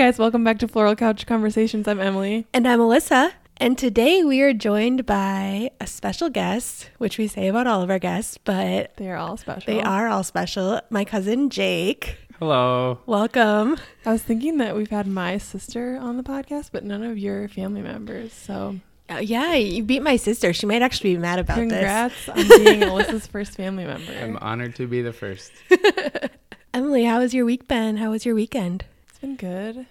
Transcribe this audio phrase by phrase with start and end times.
[0.00, 1.86] Hey guys, welcome back to Floral Couch Conversations.
[1.86, 2.46] I'm Emily.
[2.54, 3.32] And I'm Alyssa.
[3.58, 7.90] And today we are joined by a special guest, which we say about all of
[7.90, 9.74] our guests, but They are all special.
[9.74, 10.80] they are all special.
[10.88, 12.16] My cousin Jake.
[12.38, 13.00] Hello.
[13.04, 13.76] Welcome.
[14.06, 17.48] I was thinking that we've had my sister on the podcast, but none of your
[17.48, 18.32] family members.
[18.32, 18.80] So
[19.10, 20.54] Uh, yeah, you beat my sister.
[20.54, 21.68] She might actually be mad about it.
[21.68, 24.12] congrats on being Alyssa's first family member.
[24.18, 25.52] I'm honored to be the first.
[26.72, 27.98] Emily, how has your week been?
[27.98, 28.86] How was your weekend?
[29.10, 29.84] It's been good.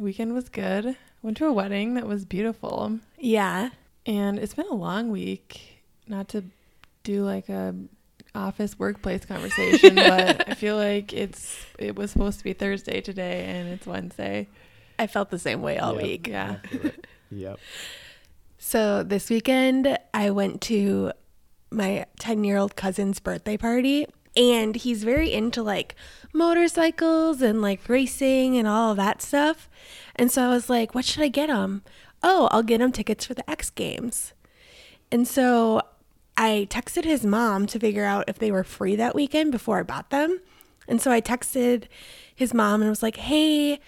[0.00, 0.96] My weekend was good.
[1.20, 2.98] Went to a wedding that was beautiful.
[3.18, 3.68] Yeah.
[4.06, 5.82] And it's been a long week.
[6.08, 6.44] Not to
[7.04, 7.74] do like a
[8.34, 13.44] office workplace conversation, but I feel like it's it was supposed to be Thursday today
[13.44, 14.48] and it's Wednesday.
[14.98, 16.02] I felt the same way all Yep.
[16.02, 16.28] week.
[16.28, 16.56] Yeah.
[17.30, 17.58] Yep.
[18.56, 21.12] So this weekend, I went to
[21.70, 25.94] my 10 year old cousin's birthday party, and he's very into like
[26.32, 29.68] motorcycles and like racing and all of that stuff.
[30.16, 31.82] And so I was like, what should I get him?
[32.22, 34.32] Oh, I'll get him tickets for the X Games.
[35.10, 35.82] And so
[36.36, 39.82] I texted his mom to figure out if they were free that weekend before I
[39.82, 40.40] bought them.
[40.88, 41.84] And so I texted
[42.34, 43.80] his mom and was like, hey,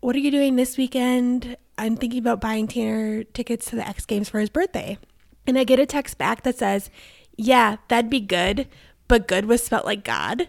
[0.00, 1.56] what are you doing this weekend?
[1.76, 4.98] I'm thinking about buying Tanner tickets to the X Games for his birthday.
[5.46, 6.90] And I get a text back that says,
[7.36, 8.68] yeah, that'd be good,
[9.06, 10.48] but good was spelled like God.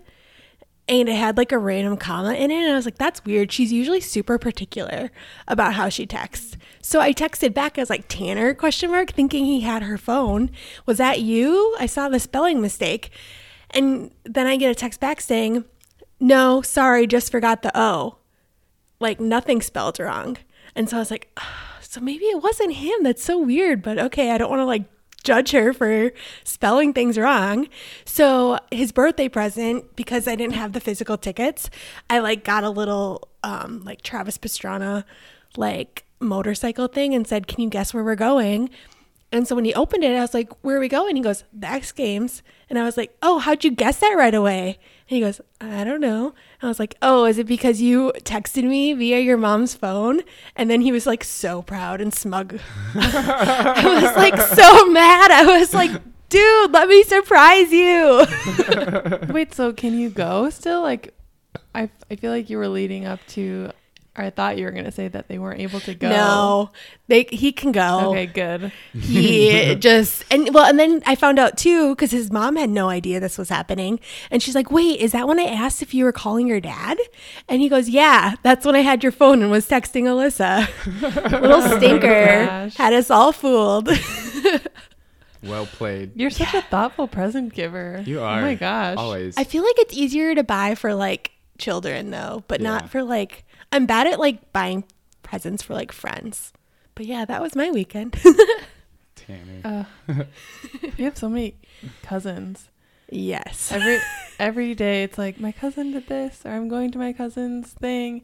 [0.89, 2.63] And it had like a random comma in it.
[2.63, 3.51] And I was like, that's weird.
[3.51, 5.11] She's usually super particular
[5.47, 6.57] about how she texts.
[6.81, 10.49] So I texted back as like Tanner question mark, thinking he had her phone.
[10.87, 11.75] Was that you?
[11.79, 13.11] I saw the spelling mistake.
[13.69, 15.63] And then I get a text back saying,
[16.19, 18.17] no, sorry, just forgot the O.
[18.99, 20.37] Like nothing spelled wrong.
[20.75, 23.03] And so I was like, "Ah, so maybe it wasn't him.
[23.03, 23.81] That's so weird.
[23.81, 24.83] But okay, I don't want to like
[25.29, 26.11] judge her for
[26.43, 27.67] spelling things wrong.
[28.03, 31.69] So his birthday present, because I didn't have the physical tickets,
[32.09, 35.03] I like got a little um like Travis Pastrana
[35.55, 38.71] like motorcycle thing and said, Can you guess where we're going?
[39.31, 41.15] And so when he opened it, I was like, Where are we going?
[41.15, 42.41] He goes, The X Games.
[42.67, 44.79] And I was like, Oh, how'd you guess that right away?
[45.09, 46.35] And he goes, I don't know.
[46.61, 50.21] I was like, Oh, is it because you texted me via your mom's phone?
[50.55, 52.59] And then he was like so proud and smug.
[52.95, 55.31] I was like so mad.
[55.31, 55.91] I was like,
[56.29, 58.23] Dude, let me surprise you.
[59.33, 60.83] Wait, so can you go still?
[60.83, 61.15] Like,
[61.73, 63.73] I, I feel like you were leading up to, or
[64.19, 66.09] I thought you were going to say that they weren't able to go.
[66.09, 66.71] No,
[67.07, 68.11] they he can go.
[68.11, 68.71] Okay, good.
[68.93, 72.89] he just and well and then i found out too because his mom had no
[72.89, 73.99] idea this was happening
[74.31, 76.97] and she's like wait is that when i asked if you were calling your dad
[77.47, 80.67] and he goes yeah that's when i had your phone and was texting alyssa
[81.41, 82.07] little stinker
[82.41, 82.75] oh gosh.
[82.75, 83.89] had us all fooled
[85.41, 86.11] Well played.
[86.19, 88.03] You're such a thoughtful present giver.
[88.05, 88.39] You oh are.
[88.39, 88.97] Oh my gosh.
[88.97, 89.37] Always.
[89.37, 92.71] i feel like it's easier to buy for like children though but Yeah.
[92.71, 94.83] not for like i'm bad at like buying
[95.23, 96.51] presents for like friends
[96.95, 98.17] but yeah that was my weekend
[99.15, 99.85] Tanner.
[100.07, 100.23] Uh,
[100.97, 101.55] you have so many
[102.03, 102.69] cousins.
[103.11, 103.99] yes Every
[104.39, 108.21] every day it's like my cousin did this or I'm going to my cousin's thing.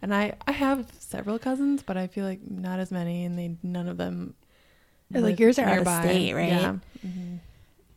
[0.00, 3.56] And I I have several cousins, but I feel like not as many and they
[3.62, 4.34] none of them
[5.12, 6.48] Like, yours are out of state, right?
[6.48, 6.76] Yeah.
[7.02, 7.36] hmm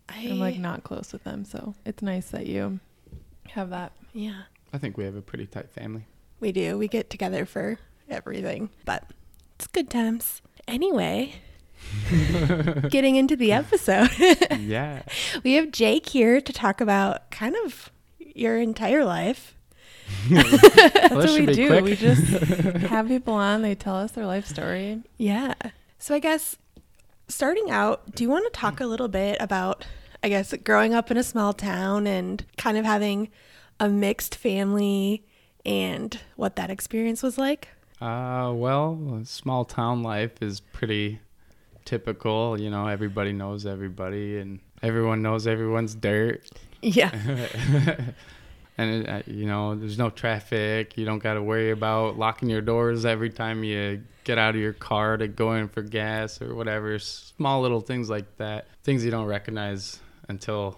[0.09, 2.79] I, I'm like not close with them, so it's nice that you
[3.49, 3.91] have that.
[4.13, 4.41] yeah
[4.73, 6.05] I think we have a pretty tight family.
[6.43, 6.77] We do.
[6.77, 9.05] We get together for everything, but
[9.55, 10.41] it's good times.
[10.67, 11.35] Anyway,
[12.89, 14.09] getting into the episode,
[14.59, 15.03] yeah.
[15.45, 17.89] we have Jake here to talk about kind of
[18.19, 19.55] your entire life.
[20.29, 21.67] That's this what we do.
[21.67, 21.85] quick.
[21.85, 25.01] We just have people on, they tell us their life story.
[25.15, 25.53] Yeah.
[25.97, 26.57] So I guess
[27.29, 29.85] starting out, do you want to talk a little bit about,
[30.21, 33.29] I guess, growing up in a small town and kind of having
[33.79, 35.23] a mixed family
[35.65, 37.69] and what that experience was like?
[38.01, 41.19] Uh, well, small town life is pretty
[41.85, 42.59] typical.
[42.59, 46.49] You know, everybody knows everybody, and everyone knows everyone's dirt.
[46.81, 47.11] Yeah.
[48.77, 50.97] and uh, you know, there's no traffic.
[50.97, 54.61] You don't got to worry about locking your doors every time you get out of
[54.61, 56.97] your car to go in for gas or whatever.
[56.99, 58.67] Small little things like that.
[58.83, 60.77] Things you don't recognize until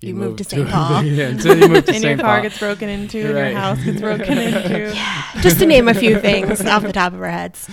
[0.00, 0.68] You move to St.
[0.70, 1.02] Paul.
[1.02, 2.42] yeah, until you move to And your car Paul.
[2.42, 4.92] gets broken into, and your house gets broken into.
[5.40, 7.68] Just to name a few things off the top of our heads.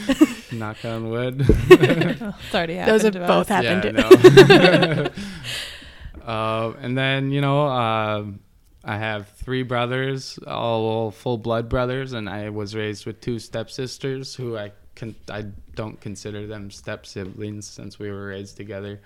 [0.52, 1.46] Knock on wood.
[1.48, 3.64] It's already happened Those have to both us.
[3.64, 3.98] happened.
[3.98, 5.10] Yeah,
[6.24, 6.24] no.
[6.26, 8.26] uh, and then you know, uh,
[8.84, 14.36] I have three brothers, all full blood brothers, and I was raised with two stepsisters
[14.36, 15.46] who I can I
[15.76, 19.02] don't consider them step siblings since we were raised together.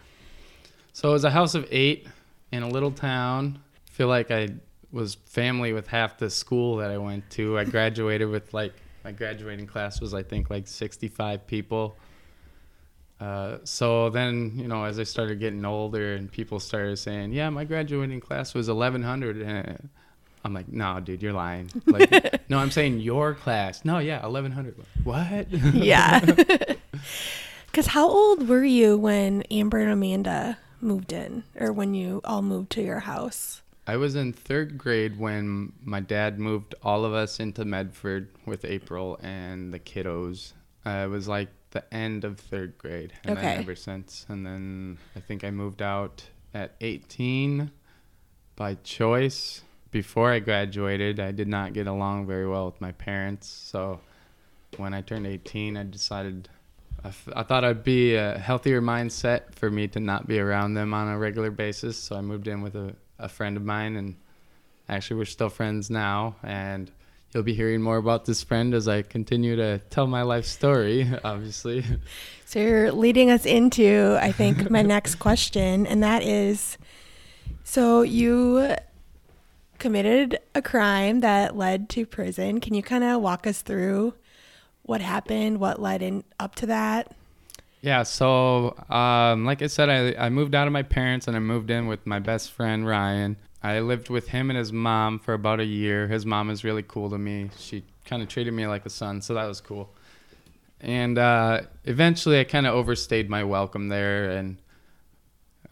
[0.94, 2.08] So it was a house of eight
[2.52, 3.60] in a little town.
[3.92, 4.50] feel like I
[4.92, 7.58] was family with half the school that I went to.
[7.58, 8.74] I graduated with like
[9.04, 11.96] my graduating class was I think like 65 people.
[13.20, 17.50] Uh, so then, you know, as I started getting older and people started saying, "Yeah,
[17.50, 19.90] my graduating class was 1100." And
[20.46, 23.84] I'm like, "No, dude, you're lying." Like, no, I'm saying your class.
[23.84, 24.76] No, yeah, 1100.
[25.04, 25.52] What?
[25.52, 26.20] yeah.
[27.72, 32.42] Because how old were you when Amber and Amanda moved in, or when you all
[32.42, 33.62] moved to your house?
[33.88, 38.64] I was in third grade when my dad moved all of us into Medford with
[38.66, 40.54] April and the kiddos.
[40.86, 43.48] Uh, it was like the end of third grade, and Okay.
[43.48, 44.26] then ever since.
[44.30, 46.24] And then I think I moved out
[46.54, 47.72] at 18
[48.56, 49.62] by choice.
[49.92, 53.48] Before I graduated, I did not get along very well with my parents.
[53.48, 54.02] So
[54.78, 56.48] when I turned 18, I decided
[57.04, 61.08] I, thought I'd be a healthier mindset for me to not be around them on
[61.08, 61.98] a regular basis.
[61.98, 64.16] So I moved in with a, a friend of mine, and
[64.88, 66.36] actually, we're still friends now.
[66.44, 66.92] And
[67.34, 71.10] you'll be hearing more about this friend as I continue to tell my life story,
[71.24, 71.86] obviously.
[72.46, 76.78] So you're leading us into, I think, my next question, and that is
[77.64, 78.76] so you
[79.78, 82.60] committed a crime that led to prison.
[82.60, 84.14] Can you kind of walk us through
[84.90, 87.12] what happened, what led in up to that?
[87.82, 91.40] Yeah, so um, like I said, I, I moved out of my parents and I
[91.40, 93.38] moved in with my best friend Ryan.
[93.62, 96.08] I lived with him and his mom for about a year.
[96.08, 97.52] His mom is really cool to me.
[97.60, 99.94] She kind of treated me like a son, so that was cool.
[100.82, 104.58] And uh, eventually, I kind of overstayed my welcome there, and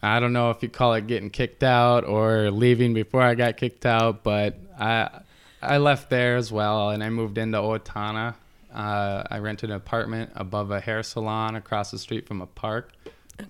[0.00, 3.56] I don't know if you call it getting kicked out or leaving before I got
[3.56, 5.22] kicked out, but I
[5.60, 8.36] I left there as well, and I moved into Owatonna.
[8.78, 12.92] Uh, I rented an apartment above a hair salon across the street from a park.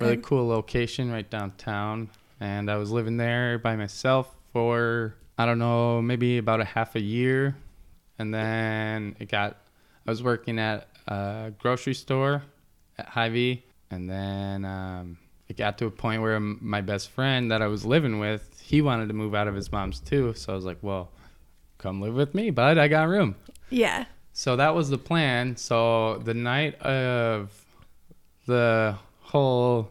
[0.00, 2.08] Really cool location right downtown,
[2.40, 6.96] and I was living there by myself for I don't know maybe about a half
[6.96, 7.56] a year,
[8.18, 9.58] and then it got
[10.06, 12.42] I was working at a grocery store
[12.96, 17.60] at Hy-Vee, and then um, it got to a point where my best friend that
[17.60, 20.32] I was living with, he wanted to move out of his mom's too.
[20.34, 21.10] So I was like, well,
[21.76, 22.78] come live with me, bud.
[22.78, 23.34] I got room.
[23.70, 24.06] Yeah.
[24.32, 25.56] So that was the plan.
[25.56, 27.50] So the night of
[28.46, 29.90] the whole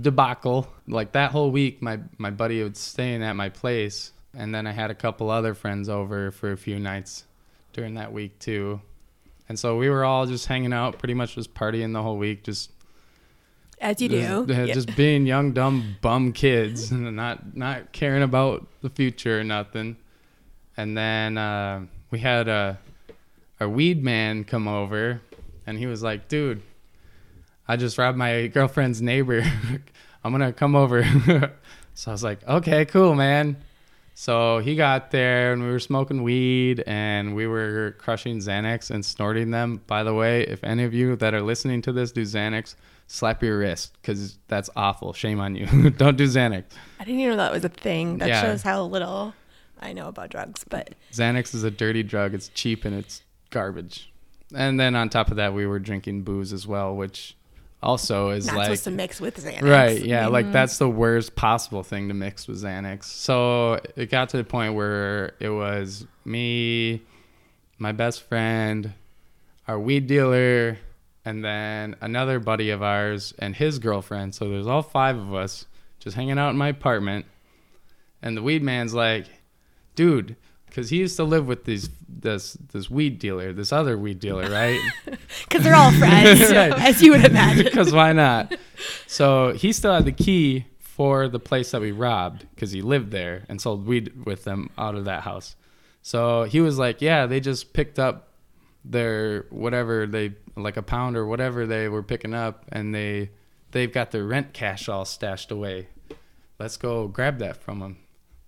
[0.00, 4.66] debacle, like that whole week, my my buddy was staying at my place, and then
[4.66, 7.24] I had a couple other friends over for a few nights
[7.72, 8.80] during that week too.
[9.48, 12.44] And so we were all just hanging out, pretty much just partying the whole week,
[12.44, 12.70] just
[13.80, 14.46] As you do.
[14.72, 14.94] just, Yeah.
[14.94, 19.96] being young, dumb, bum kids, and not not caring about the future or nothing.
[20.76, 22.78] And then uh, we had a
[23.60, 25.20] a weed man come over,
[25.66, 26.62] and he was like, "Dude,
[27.68, 29.42] I just robbed my girlfriend's neighbor.
[30.24, 31.02] I'm gonna come over."
[31.94, 33.56] so I was like, "Okay, cool, man."
[34.16, 39.04] So he got there, and we were smoking weed, and we were crushing Xanax and
[39.04, 39.80] snorting them.
[39.88, 42.76] By the way, if any of you that are listening to this do Xanax,
[43.08, 45.12] slap your wrist because that's awful.
[45.14, 45.90] Shame on you.
[45.96, 46.64] Don't do Xanax.
[47.00, 48.18] I didn't even know that was a thing.
[48.18, 48.40] That Yeah.
[48.42, 49.34] shows how little
[49.80, 50.64] I know about drugs.
[50.68, 52.34] But Xanax is a dirty drug.
[52.34, 53.22] It's cheap and it's
[53.54, 54.12] garbage.
[54.54, 57.36] And then on top of that, we were drinking booze as well, which
[57.82, 59.62] also is not like supposed to mix with Xanax.
[59.62, 60.52] right, yeah, like mm-hmm.
[60.52, 63.04] that's the worst possible thing to mix with Xanax.
[63.04, 67.02] So it got to the point where it was me,
[67.78, 68.92] my best friend,
[69.68, 70.78] our weed dealer,
[71.24, 74.34] and then another buddy of ours and his girlfriend.
[74.34, 75.66] So there's all five of us
[76.00, 77.26] just hanging out in my apartment.
[78.22, 79.26] And the weed man's like,
[79.94, 80.36] dude,
[80.74, 84.50] because he used to live with these this this weed dealer, this other weed dealer,
[84.50, 84.80] right?
[85.44, 86.72] Because they're all friends, Right.
[86.72, 87.64] as you would imagine.
[87.64, 88.56] Because why not?
[89.06, 93.10] So he still had the key for the place that we robbed because he lived
[93.12, 95.54] there and sold weed with them out of that house.
[96.02, 98.28] So he was like, "Yeah, they just picked up
[98.84, 103.30] their whatever they like a pound or whatever they were picking up, and they
[103.70, 105.86] they've got their rent cash all stashed away.
[106.58, 107.98] Let's go grab that from them."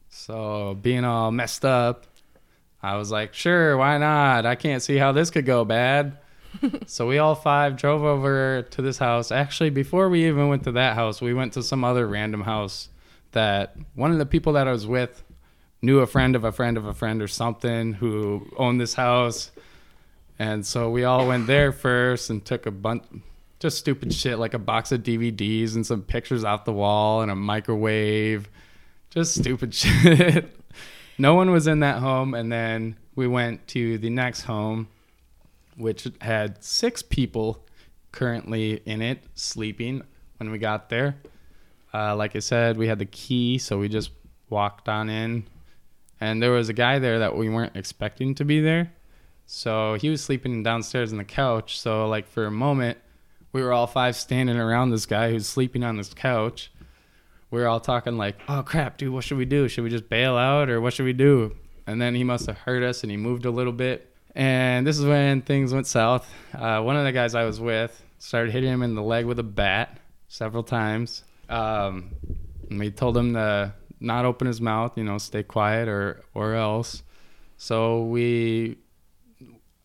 [0.08, 2.06] So being all messed up,
[2.86, 4.46] I was like, "Sure, why not?
[4.46, 6.18] I can't see how this could go bad."
[6.86, 9.30] so we all five drove over to this house.
[9.30, 12.88] Actually, before we even went to that house, we went to some other random house
[13.32, 15.22] that one of the people that I was with
[15.82, 19.50] knew a friend of a friend of a friend or something who owned this house.
[20.38, 23.02] And so we all went there first and took a bunch
[23.58, 27.30] just stupid shit like a box of DVDs and some pictures off the wall and
[27.30, 28.48] a microwave.
[29.10, 30.54] Just stupid shit.
[31.18, 34.88] No one was in that home and then we went to the next home
[35.76, 37.64] which had six people
[38.12, 40.02] currently in it sleeping
[40.38, 41.16] when we got there.
[41.92, 44.10] Uh, like I said, we had the key, so we just
[44.48, 45.46] walked on in.
[46.20, 48.92] And there was a guy there that we weren't expecting to be there.
[49.46, 51.78] So he was sleeping downstairs on the couch.
[51.78, 52.98] So like for a moment,
[53.52, 56.70] we were all five standing around this guy who's sleeping on this couch.
[57.50, 59.68] We were all talking like, "Oh crap, dude, what should we do?
[59.68, 61.54] Should we just bail out or what should we do?"
[61.86, 64.12] And then he must have heard us and he moved a little bit.
[64.34, 66.28] And this is when things went south.
[66.52, 69.38] Uh, one of the guys I was with started hitting him in the leg with
[69.38, 69.98] a bat
[70.28, 71.24] several times.
[71.48, 72.10] Um,
[72.70, 77.02] we told him to not open his mouth, you know, stay quiet or or else.
[77.56, 78.76] So we,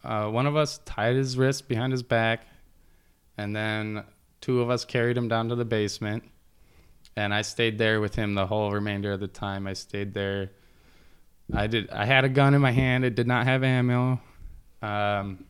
[0.04, 2.46] uh, one of us tied his wrist behind his back,
[3.38, 4.04] and then
[4.42, 6.24] two of us carried him down to the basement.
[7.16, 9.68] And I stayed there with him the whole remainder of the time.
[9.68, 10.52] I stayed there.
[11.54, 11.90] I did.
[11.90, 13.04] I had a gun in my hand.
[13.04, 14.20] It did not have ammo.
[14.82, 15.46] Um,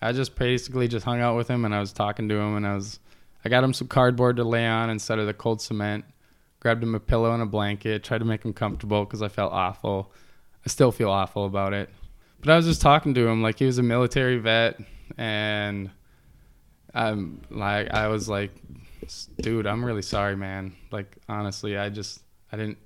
[0.00, 2.66] I just basically just hung out with him, and I was talking to him, and
[2.66, 2.98] I was,
[3.44, 6.04] I got him some cardboard to lay on instead of the cold cement
[6.60, 9.52] grabbed him a pillow and a blanket, tried to make him comfortable because I felt
[9.52, 10.12] awful.
[10.64, 11.88] I still feel awful about it.
[12.40, 14.80] But I was just talking to him like he was a military vet,
[15.16, 15.90] and
[16.94, 18.50] I'm like, I was like,
[19.40, 20.74] dude, I'm really sorry, man.
[20.90, 22.20] Like honestly, I just,
[22.52, 22.78] I didn't,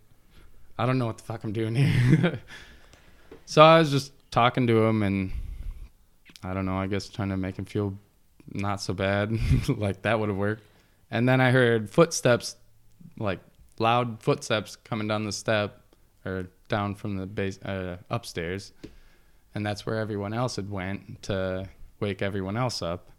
[0.79, 2.41] I don't know what the fuck I'm doing here.
[3.47, 5.33] so I was just talking to him, and
[6.43, 7.95] I don't know, I guess trying to make him feel
[8.52, 9.33] not so bad,
[9.69, 10.62] like that would have worked.
[11.11, 12.57] And then I heard footsteps,
[13.19, 13.41] like
[13.79, 15.83] loud footsteps coming down the step
[16.25, 18.73] or down from the base uh, upstairs,
[19.55, 21.69] and that's where everyone else had went to
[22.00, 23.11] wake everyone else up.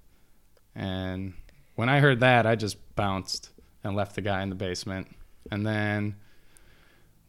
[0.76, 1.34] And
[1.76, 3.50] when I heard that, I just bounced
[3.84, 5.08] and left the guy in the basement.
[5.52, 6.16] And then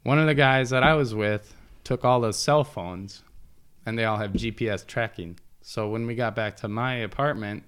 [0.03, 3.23] one of the guys that I was with took all the cell phones,
[3.87, 5.39] and they all have GPS tracking.
[5.63, 7.65] So when we got back to my apartment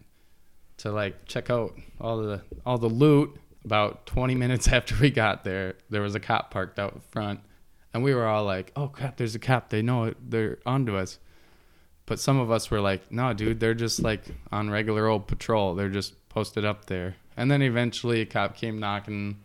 [0.79, 5.45] to like check out all the all the loot about 20 minutes after we got
[5.45, 7.41] there, there was a cop parked out front,
[7.95, 9.71] and we were all like, "Oh crap, there's a cop!
[9.71, 10.17] They know it.
[10.31, 11.19] They're onto us."
[12.05, 15.75] But some of us were like, "No, dude, they're just like on regular old patrol.
[15.75, 19.39] They're just posted up there." And then eventually, a cop came knocking.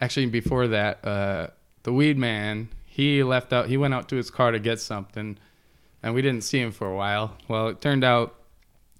[0.00, 1.48] Actually, before that, uh,
[1.82, 3.68] the weed man he left out.
[3.68, 5.38] He went out to his car to get something,
[6.02, 7.36] and we didn't see him for a while.
[7.48, 8.34] Well, it turned out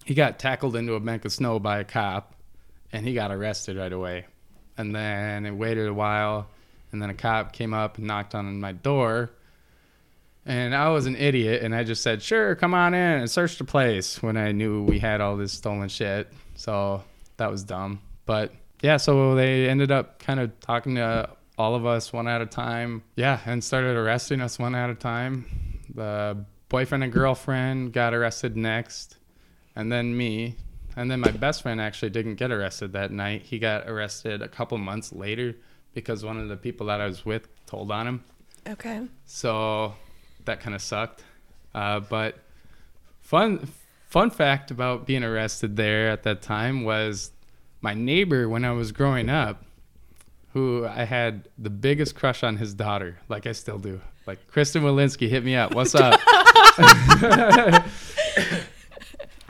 [0.05, 2.35] he got tackled into a bank of snow by a cop,
[2.93, 4.27] and he got arrested right away
[4.79, 6.47] and then it waited a while
[6.93, 9.31] and then a cop came up and knocked on my door
[10.47, 13.59] and i was an idiot and i just said sure come on in and search
[13.59, 17.03] the place when i knew we had all this stolen shit so
[17.39, 18.53] that was dumb but
[18.83, 22.47] yeah so they ended up kind of talking to all of us one at a
[22.47, 26.37] time yeah and started arresting us one at a time the
[26.69, 29.17] boyfriend and girlfriend got arrested next
[29.75, 30.55] and then me
[30.99, 33.43] and then my best friend actually didn't get arrested that night.
[33.43, 35.55] He got arrested a couple months later
[35.95, 38.25] because one of the people that I was with told on him.
[38.69, 39.03] Okay.
[39.25, 39.95] So
[40.45, 41.23] that kind of sucked.
[41.73, 42.39] Uh, but
[43.21, 43.69] fun
[44.09, 47.31] fun fact about being arrested there at that time was
[47.81, 49.63] my neighbor when I was growing up,
[50.55, 54.01] who I had the biggest crush on his daughter, like I still do.
[54.27, 55.75] Like Kristen Walensky hit me up.
[55.75, 56.21] What's up?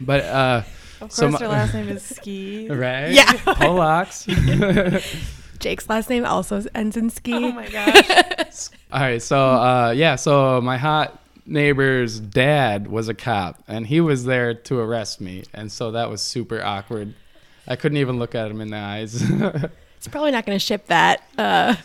[0.00, 0.62] but uh
[1.00, 2.68] of course, so her last name is Ski.
[2.70, 3.12] Right?
[3.12, 3.26] Yeah.
[3.26, 4.26] Polacks.
[5.60, 7.34] Jake's last name also ends in Ski.
[7.34, 8.68] Oh my gosh.
[8.92, 9.22] All right.
[9.22, 10.16] So, uh, yeah.
[10.16, 15.44] So my hot neighbor's dad was a cop, and he was there to arrest me,
[15.52, 17.14] and so that was super awkward.
[17.66, 19.22] I couldn't even look at him in the eyes.
[19.96, 21.76] it's probably not going to ship that uh,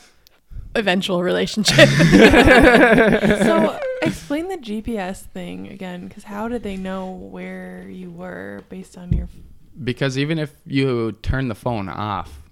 [0.75, 1.89] eventual relationship.
[1.89, 8.97] so explain the GPS thing again, because how did they know where you were based
[8.97, 9.27] on your?
[9.83, 12.42] Because even if you turn the phone off,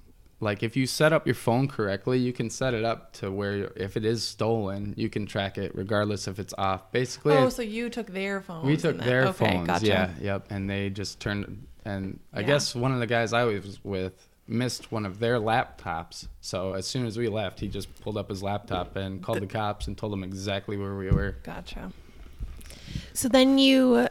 [0.42, 3.72] like if you set up your phone correctly, you can set it up to where
[3.76, 6.92] if it is stolen, you can track it regardless if it's off.
[6.92, 8.66] Basically, oh, so you took their phone.
[8.66, 9.68] We took their okay, phones.
[9.68, 9.86] Gotcha.
[9.86, 11.68] Yeah, yep, and they just turned.
[11.86, 12.48] And I yeah.
[12.48, 16.28] guess one of the guys I was with missed one of their laptops.
[16.42, 19.48] So as soon as we left, he just pulled up his laptop and called the
[19.48, 21.38] cops and told them exactly where we were.
[21.44, 21.92] Gotcha.
[23.14, 24.08] So then you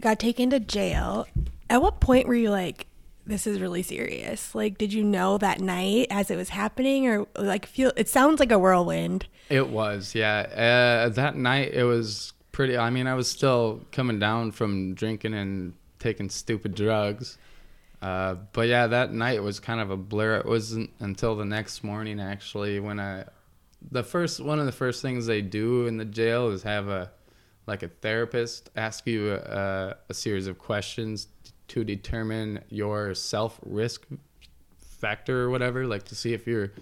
[0.00, 1.26] got taken to jail.
[1.68, 2.86] At what point were you like,
[3.26, 4.54] this is really serious?
[4.54, 7.92] Like, did you know that night as it was happening, or like feel?
[7.96, 9.26] It sounds like a whirlwind.
[9.48, 11.04] It was, yeah.
[11.06, 12.76] Uh, that night, it was pretty.
[12.76, 17.38] I mean, I was still coming down from drinking and taking stupid drugs.
[18.02, 20.38] Uh, but yeah, that night was kind of a blur.
[20.38, 23.24] It wasn't until the next morning actually when I,
[23.90, 27.10] the first one of the first things they do in the jail is have a,
[27.66, 31.28] like a therapist ask you a, a series of questions
[31.70, 34.06] to determine your self risk
[34.78, 36.72] factor or whatever, like to see if you're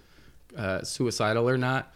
[0.57, 1.95] uh, suicidal or not.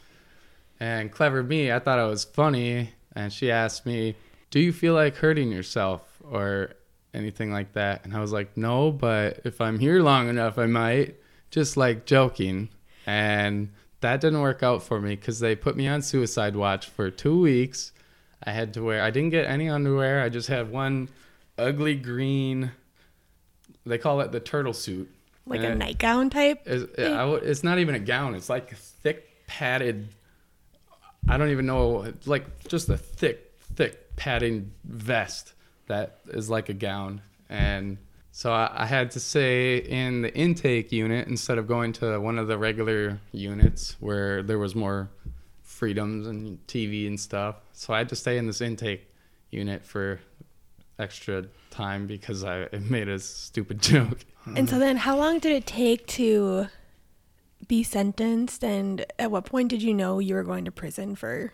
[0.79, 4.17] And clever me, I thought it was funny, and she asked me,
[4.51, 6.71] do you feel like hurting yourself or
[7.15, 8.05] anything like that?
[8.05, 11.17] And I was like, no, but if I'm here long enough, I might.
[11.51, 12.69] Just like joking.
[13.07, 13.71] And
[14.01, 17.41] that didn't work out for me because they put me on suicide watch for two
[17.41, 17.93] weeks.
[18.45, 20.23] I had to wear, I didn't get any underwear.
[20.23, 21.09] I just had one
[21.57, 22.73] ugly green,
[23.87, 25.11] they call it the turtle suit.
[25.47, 26.62] Like And a it- nightgown type.
[26.67, 28.35] It's, I w- it's not even a gown.
[28.35, 30.09] It's like a thick padded.
[31.29, 32.12] I don't even know.
[32.27, 35.55] Like just a thick, thick padding vest
[35.87, 37.23] that is like a gown.
[37.49, 37.99] And
[38.31, 42.39] so I, I had to say in the intake unit instead of going to one
[42.39, 45.11] of the regular units where there was more
[45.62, 47.57] freedoms and TV and stuff.
[47.73, 49.09] So I had to stay in this intake
[49.51, 50.21] unit for
[50.99, 54.25] extra time because I made a stupid joke.
[54.57, 56.67] And so then, how long did it take to
[57.69, 58.65] be sentenced?
[58.65, 61.53] And at what point did you know you were going to prison for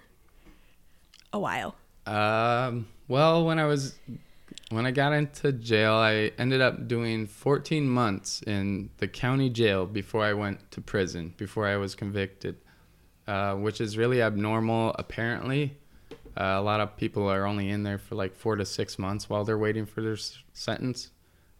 [1.32, 1.74] a while?
[2.06, 3.98] Um, well, when I was
[4.70, 9.86] when I got into jail, I ended up doing 14 months in the county jail
[9.86, 12.56] before I went to prison, before I was convicted,
[13.26, 14.94] uh, which is really abnormal.
[14.98, 15.76] Apparently,
[16.38, 19.28] uh, a lot of people are only in there for like four to six months
[19.28, 21.10] while they're waiting for their s- sentence,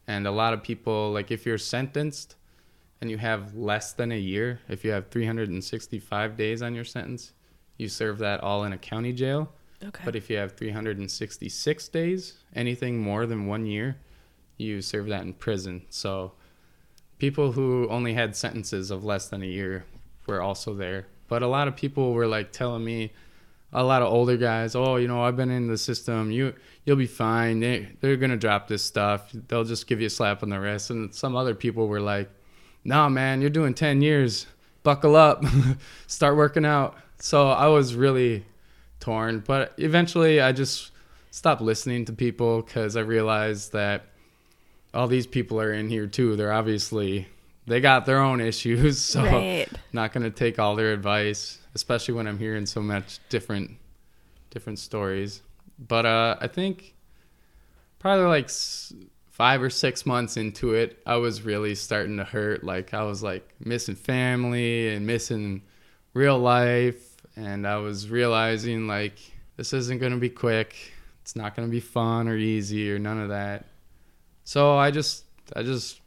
[0.07, 2.37] and a lot of people, like if you're sentenced
[3.01, 7.33] and you have less than a year, if you have 365 days on your sentence,
[7.77, 9.53] you serve that all in a county jail.
[9.85, 10.03] Okay.
[10.05, 13.97] But if you have 366 days, anything more than one year,
[14.57, 15.83] you serve that in prison.
[15.91, 16.33] So
[17.19, 19.85] people who only had sentences of less than a year
[20.27, 21.07] were also there.
[21.29, 23.13] But a lot of people were like telling me,
[23.73, 26.31] a lot of older guys, oh, you know, I've been in the system.
[26.31, 27.61] You, you'll be fine.
[27.61, 29.31] They, they're gonna drop this stuff.
[29.49, 30.91] They'll just give you a slap on the wrist.
[30.91, 32.31] And some other people were like,
[32.85, 34.47] nah, man, you're doing 10 years.
[34.83, 35.45] Buckle up.
[36.07, 36.97] Start working out.
[37.19, 38.45] So I was really
[39.01, 39.41] torn.
[39.47, 40.93] But eventually, I just
[41.31, 44.07] stopped listening to people because I realized that
[44.95, 46.37] all these people are in here too.
[46.37, 47.29] They're obviously
[47.69, 49.69] they got their own issues, so right.
[49.93, 53.73] not gonna take all their advice, especially when I'm hearing so much different
[54.51, 55.43] different stories.
[55.79, 56.95] But uh, I think
[57.99, 58.93] probably like s-
[59.31, 62.65] five or six months into it, I was really starting to hurt.
[62.65, 65.63] Like I was like missing family and missing
[66.15, 69.19] real life, and I was realizing like
[69.57, 70.75] this isn't gonna be quick.
[71.23, 73.67] It's not gonna be fun or easy or none of that.
[74.45, 76.01] So I just I just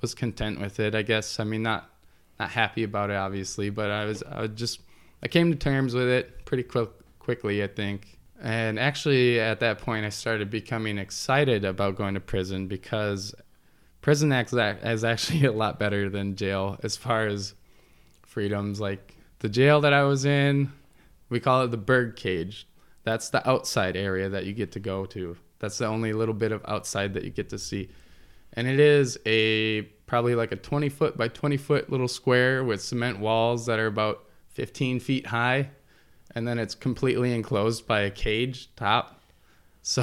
[0.00, 0.94] was content with it.
[0.94, 1.90] I guess I mean not
[2.38, 4.80] not happy about it obviously, but I was I was just
[5.22, 8.18] I came to terms with it pretty quick quickly I think.
[8.40, 13.34] And actually at that point I started becoming excited about going to prison because
[14.02, 17.54] prison acts is actually a lot better than jail as far as
[18.26, 20.70] freedoms like the jail that I was in
[21.28, 22.66] we call it the bird cage.
[23.04, 25.36] That's the outside area that you get to go to.
[25.58, 27.88] That's the only little bit of outside that you get to see.
[28.56, 32.80] And it is a probably like a 20 foot by 20 foot little square with
[32.80, 35.70] cement walls that are about 15 feet high.
[36.34, 39.12] And then it's completely enclosed by a cage top.
[39.88, 40.02] So,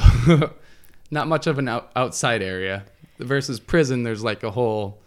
[1.11, 2.85] not much of an out- outside area.
[3.19, 5.01] Versus prison, there's like a whole,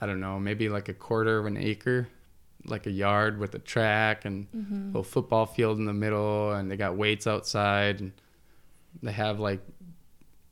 [0.00, 2.08] I don't know, maybe like a quarter of an acre,
[2.66, 4.86] like a yard with a track and Mm-hmm.
[4.88, 6.52] little football field in the middle.
[6.52, 8.00] And they got weights outside.
[8.00, 8.10] And
[9.00, 9.60] they have like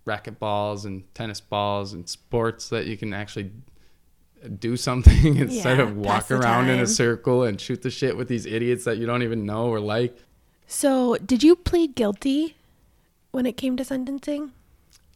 [0.09, 3.53] racket balls and tennis balls and sports that you can actually
[4.59, 8.29] do something instead Yeah, of walk around in a circle and shoot the shit with
[8.29, 10.17] these idiots that you don't even know or like.
[10.67, 12.57] So, did you plead guilty
[13.31, 14.53] when it came to sentencing?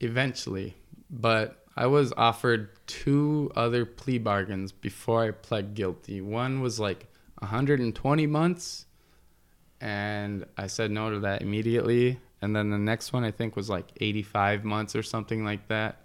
[0.00, 0.74] Eventually,
[1.10, 6.20] but I was offered two other plea bargains before I pled guilty.
[6.20, 7.06] One was like
[7.38, 8.86] 120 months,
[9.80, 12.18] and I said no to that immediately.
[12.42, 16.02] And then the next one I think was like 85 months or something like that,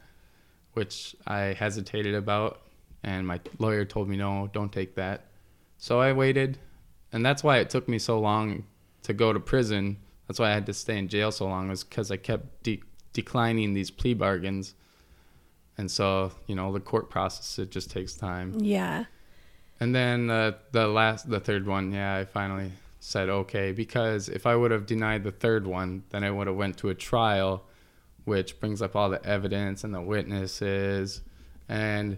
[0.74, 2.62] which I hesitated about.
[3.04, 5.26] And my lawyer told me, no, don't take that.
[5.80, 6.60] So I waited.
[7.12, 8.66] And that's why it took me so long
[9.04, 9.98] to go to prison.
[10.28, 12.84] That's why I had to stay in jail so long, was because I kept de-
[13.14, 14.76] declining these plea bargains.
[15.78, 18.60] And so, you know, the court process, it just takes time.
[18.60, 19.06] Yeah.
[19.80, 24.46] And then uh, the last, the third one, yeah, I finally said okay because if
[24.46, 27.64] I would have denied the third one, then I would have went to a trial,
[28.26, 31.22] which brings up all the evidence and the witnesses,
[31.70, 32.18] and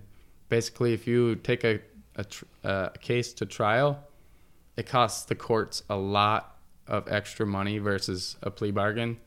[0.50, 1.80] basically, if you take a
[2.16, 4.00] a, tr- a case to trial,
[4.76, 9.18] it costs the courts a lot of extra money versus a plea bargain.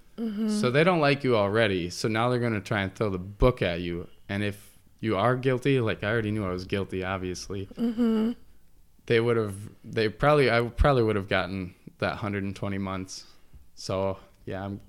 [0.61, 1.88] So they don't like you already.
[1.91, 4.09] So now they're going to try and throw the book at you.
[4.29, 8.33] And if you are guilty, like I already knew I was guilty, obviously, Mm-hmm.
[9.07, 13.25] They would have, they probably, I probably would have gotten that 120 months.
[13.75, 14.81] So yeah, I'm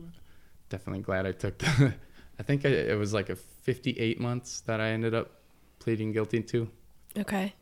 [0.70, 1.94] definitely glad I took the.
[2.40, 5.32] I think I, it was like a 58 months that I ended up
[5.80, 6.70] pleading guilty to.
[7.18, 7.54] Okay.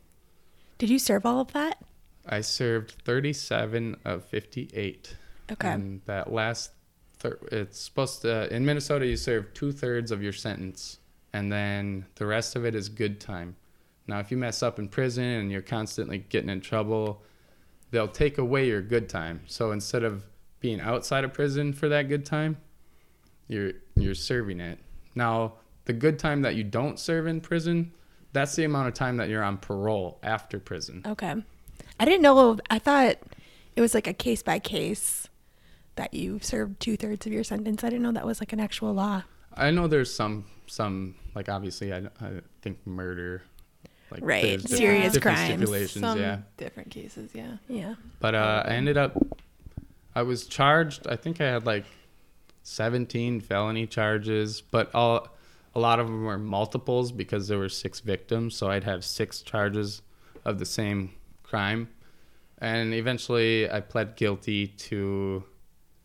[0.78, 1.78] Did you serve all of that?
[2.26, 5.16] I served 37 of 58.
[5.50, 5.68] Okay.
[5.68, 6.72] And that last,
[7.18, 10.98] thir- it's supposed to, in Minnesota, you serve two thirds of your sentence,
[11.32, 13.56] and then the rest of it is good time.
[14.06, 17.22] Now, if you mess up in prison and you're constantly getting in trouble,
[17.90, 19.40] they'll take away your good time.
[19.46, 20.24] So instead of
[20.60, 22.56] being outside of prison for that good time,
[23.48, 24.78] you're you're serving it.
[25.14, 27.92] Now, the good time that you don't serve in prison,
[28.32, 31.02] that's the amount of time that you're on parole after prison.
[31.06, 31.34] Okay.
[32.00, 32.58] I didn't know.
[32.70, 33.16] I thought
[33.76, 35.28] it was like a case by case
[35.96, 37.84] that you served two thirds of your sentence.
[37.84, 39.22] I didn't know that was like an actual law.
[39.54, 43.42] I know there's some some like obviously I, I think murder
[44.12, 45.52] like Right, there's serious different crimes.
[45.60, 47.56] stipulations Some yeah different cases, yeah.
[47.68, 47.94] Yeah.
[48.20, 49.16] but uh, I ended up
[50.14, 51.84] I was charged I think I had like
[52.62, 55.28] 17 felony charges but all
[55.74, 59.42] a lot of them were multiples because there were six victims so I'd have six
[59.42, 60.02] charges
[60.44, 61.88] of the same crime
[62.58, 65.42] and eventually I pled guilty to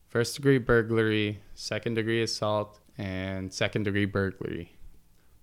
[0.08, 4.72] first degree burglary, second degree assault, and second degree burglary.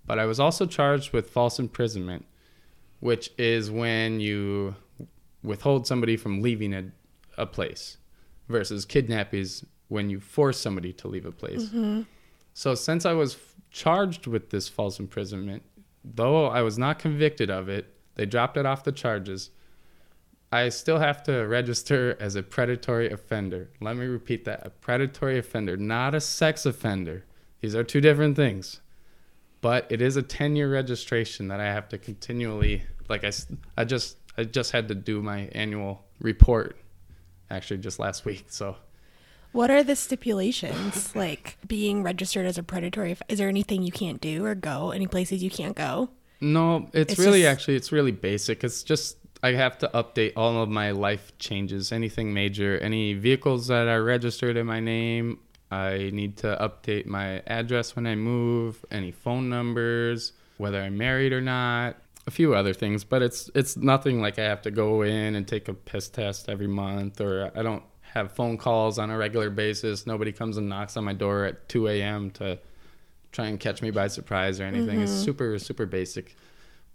[0.06, 2.26] But I was also charged with false imprisonment,
[3.04, 4.74] which is when you
[5.42, 6.84] withhold somebody from leaving a,
[7.36, 7.98] a place,
[8.48, 11.64] versus kidnapping is when you force somebody to leave a place.
[11.64, 12.00] Mm-hmm.
[12.54, 15.62] So since I was f- charged with this false imprisonment,
[16.02, 19.50] though I was not convicted of it, they dropped it off the charges.
[20.50, 23.68] I still have to register as a predatory offender.
[23.82, 27.26] Let me repeat that a predatory offender, not a sex offender.
[27.60, 28.80] These are two different things.
[29.64, 33.32] But it is a 10 year registration that I have to continually, like I,
[33.76, 36.76] I just, I just had to do my annual report
[37.50, 38.46] actually just last week.
[38.48, 38.76] So
[39.52, 41.14] What are the stipulations?
[41.14, 43.16] like being registered as a predatory.
[43.28, 44.90] Is there anything you can't do or go?
[44.90, 46.10] Any places you can't go?
[46.40, 48.64] No, it's, It's really just- actually it's really basic.
[48.64, 53.66] It's just I have to update all of my life changes, anything major, any vehicles
[53.66, 55.38] that are registered in my name.
[55.70, 61.32] I need to update my address when I move, any phone numbers, whether I'm married
[61.32, 65.02] or not, a few other things, but it's it's nothing like I have to go
[65.02, 67.82] in and take a piss test every month or I don't
[68.14, 70.06] have phone calls on a regular basis.
[70.06, 72.30] Nobody comes and knocks on my door at 2 a.m.
[72.32, 72.58] to
[73.32, 75.00] try and catch me by surprise or anything.
[75.00, 75.24] It's mm-hmm.
[75.24, 76.36] super, super basic.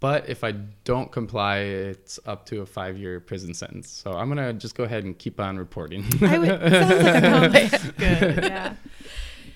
[0.00, 0.52] But if I
[0.84, 3.90] don't comply, it's up to a five year prison sentence.
[3.90, 6.06] So I'm going to just go ahead and keep on reporting.
[6.22, 7.92] I would, sounds like a combo.
[7.98, 8.74] Good, yeah.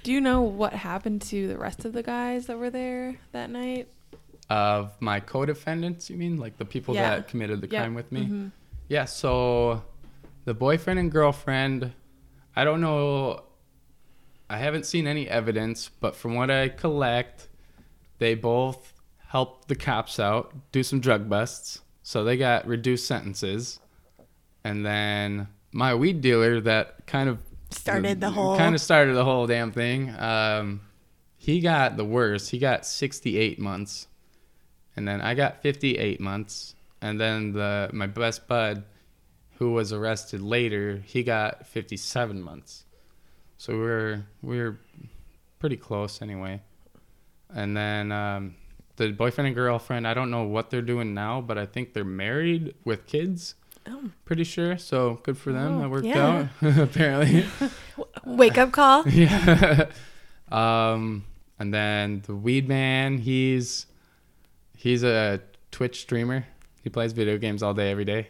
[0.02, 3.48] Do you know what happened to the rest of the guys that were there that
[3.48, 3.88] night?
[4.50, 6.36] Of my co defendants, you mean?
[6.38, 7.10] Like the people Yeah.
[7.10, 7.80] that committed the Yep.
[7.82, 8.26] crime with me?
[8.26, 8.50] Mhm.
[8.88, 9.82] Yeah, so
[10.44, 11.92] the boyfriend and girlfriend,
[12.54, 13.44] I don't know.
[14.50, 17.48] I haven't seen any evidence, but from what I collect,
[18.18, 18.92] they both
[19.28, 21.80] helped the cops out, do some drug busts.
[22.02, 23.80] So they got reduced sentences.
[24.62, 27.38] And then my weed dealer that kind of
[27.70, 28.56] Started the whole.
[28.56, 30.10] kind of started the whole damn thing.
[30.18, 30.82] Um,
[31.36, 32.50] he got the worst.
[32.50, 34.06] He got 68 months,
[34.96, 38.84] and then I got 58 months, and then the my best bud,
[39.58, 42.84] who was arrested later, he got 57 months.
[43.56, 44.78] So we we're we we're
[45.58, 46.60] pretty close anyway.
[47.54, 48.56] And then um,
[48.96, 52.04] the boyfriend and girlfriend, I don't know what they're doing now, but I think they're
[52.04, 53.54] married with kids.
[53.86, 54.10] Oh.
[54.24, 54.78] Pretty sure.
[54.78, 55.76] So good for them.
[55.76, 56.48] Oh, that worked yeah.
[56.62, 56.78] out.
[56.78, 57.46] apparently.
[58.24, 59.06] Wake up call.
[59.08, 59.86] yeah.
[60.50, 61.24] um,
[61.58, 63.86] and then the Weed Man, he's
[64.84, 66.44] he's a Twitch streamer.
[66.82, 68.28] He plays video games all day, every day.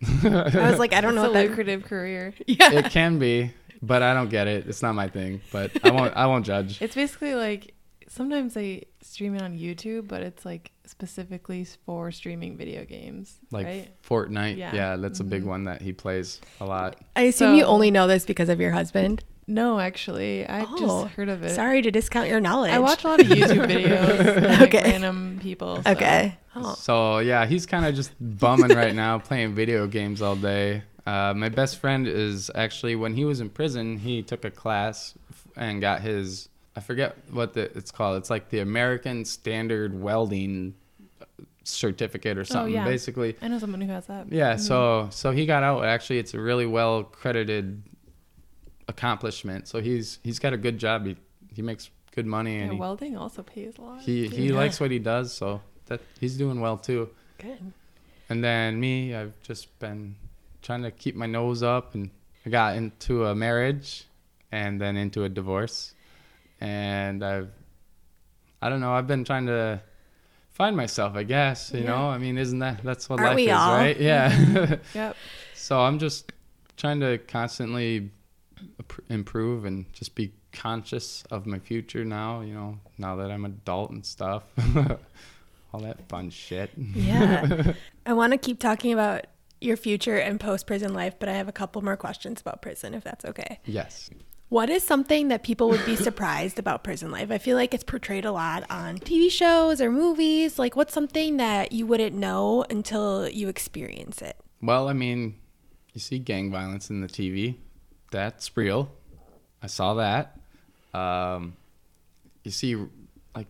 [0.00, 1.48] I was like, I don't know It's what a that.
[1.50, 2.32] lucrative career.
[2.46, 2.72] Yeah.
[2.72, 4.68] it can be, but I don't get it.
[4.68, 5.40] It's not my thing.
[5.50, 6.16] But I won't.
[6.16, 6.80] I won't judge.
[6.80, 7.74] It's basically like
[8.06, 13.66] sometimes they stream it on YouTube, but it's like specifically for streaming video games, Like
[13.66, 13.88] right?
[14.08, 14.56] Fortnite.
[14.56, 14.96] Yeah, Yeah.
[14.96, 15.46] that's a big Mhm.
[15.46, 16.96] one that he plays a lot.
[17.16, 19.24] I assume you only know this because of your husband.
[19.48, 21.50] No, actually, I Oh, just heard of it.
[21.54, 22.70] Sorry to discount your knowledge.
[22.72, 24.90] I watch a lot of YouTube videos, of, like, Okay.
[24.92, 25.82] random people.
[25.82, 26.36] so- Okay.
[26.54, 26.74] Oh.
[26.74, 30.82] So yeah, he's kind of just bumming right now, playing video games all day.
[31.06, 35.14] Uh, my best friend is actually when he was in prison, he took a class
[35.56, 38.18] and got his I forget what the, it's called.
[38.18, 40.74] It's like the American Standard Welding
[41.64, 42.72] certificate or something.
[42.72, 42.84] Oh, yeah.
[42.84, 44.30] Basically, I know someone who has that.
[44.30, 44.54] yeah.
[44.54, 44.60] Mhm.
[44.60, 45.84] So so he got out.
[45.84, 47.82] Actually, it's a really well credited
[48.88, 49.68] accomplishment.
[49.68, 51.06] So he's he's got a good job.
[51.06, 51.16] He
[51.54, 54.00] he makes good money Yeah, and he welding also pays a lot.
[54.02, 54.34] he, too.
[54.34, 54.54] he Yeah.
[54.56, 55.32] likes what he does.
[55.32, 57.10] So that he's doing well too.
[57.38, 57.72] Good.
[58.30, 60.16] And then me, I've just been
[60.62, 62.10] trying to keep my nose up, and
[62.44, 64.04] I got into a marriage,
[64.52, 65.94] and then into a divorce.
[66.60, 67.50] and I've
[68.60, 68.92] I don't know.
[68.92, 69.80] I've been trying to
[70.50, 71.14] find myself.
[71.14, 71.86] I guess you Yeah.
[71.90, 72.08] know.
[72.10, 73.72] I mean, isn't that that's what Aren't life is, all?
[73.76, 73.96] right?
[74.10, 74.30] Yeah.
[74.32, 74.74] Mm-hmm.
[74.98, 75.16] Yep.
[75.54, 76.32] so I'm just
[76.76, 78.10] trying to constantly
[79.08, 82.40] improve and just be conscious of my future now.
[82.40, 84.44] You know, now that I'm adult and stuff.
[85.72, 86.70] All that fun shit.
[86.76, 87.74] Yeah.
[88.06, 89.26] I want to keep talking about
[89.60, 92.94] your future and post prison life, but I have a couple more questions about prison,
[92.94, 93.60] if that's okay.
[93.66, 94.08] Yes.
[94.48, 97.30] What is something that people would be surprised about prison life?
[97.30, 100.58] I feel like it's portrayed a lot on TV shows or movies.
[100.58, 104.38] Like, what's something that you wouldn't know until you experience it?
[104.62, 105.36] Well, I mean,
[105.92, 107.56] you see gang violence in the TV.
[108.10, 108.90] That's real.
[109.62, 110.38] I saw that.
[110.94, 111.56] Um,
[112.44, 112.76] you see,
[113.34, 113.48] like,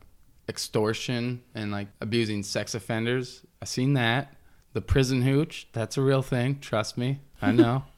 [0.49, 3.43] extortion and, like, abusing sex offenders.
[3.63, 4.35] i seen that.
[4.73, 5.69] The prison hooch.
[5.73, 6.59] That's a real thing.
[6.61, 7.21] Trust me.
[7.41, 7.85] I know.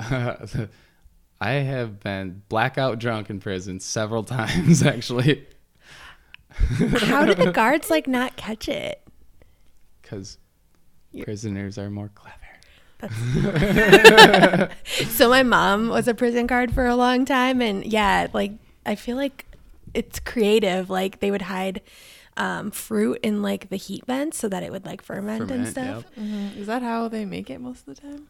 [1.40, 5.46] I have been blackout drunk in prison several times, actually,
[6.50, 9.02] How did the guards like not catch it?
[10.02, 10.38] because
[11.22, 12.36] prisoners are more clever.
[15.10, 18.52] So my mom was a prison guard for a long time, and yeah, like
[18.86, 19.44] I feel like
[19.94, 20.88] it's creative.
[20.90, 21.80] Like they would hide
[22.36, 26.04] um, fruit in like the heat vents so that it would like ferment, and stuff.
[26.16, 26.24] yep.
[26.26, 26.56] Mhm.
[26.56, 28.28] Is that how they make it most of the time?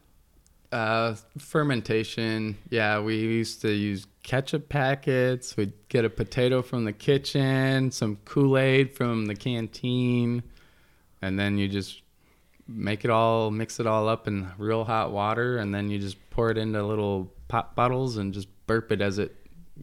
[0.72, 2.56] Uh, fermentation.
[2.70, 5.56] Yeah, we used to use ketchup packets.
[5.56, 10.42] We'd get a potato from the kitchen, some Kool Aid from the canteen,
[11.20, 12.02] and then you just
[12.70, 16.16] make it all, mix it all up in real hot water, and then you just
[16.30, 19.35] pour it into little pop bottles and just burp it as it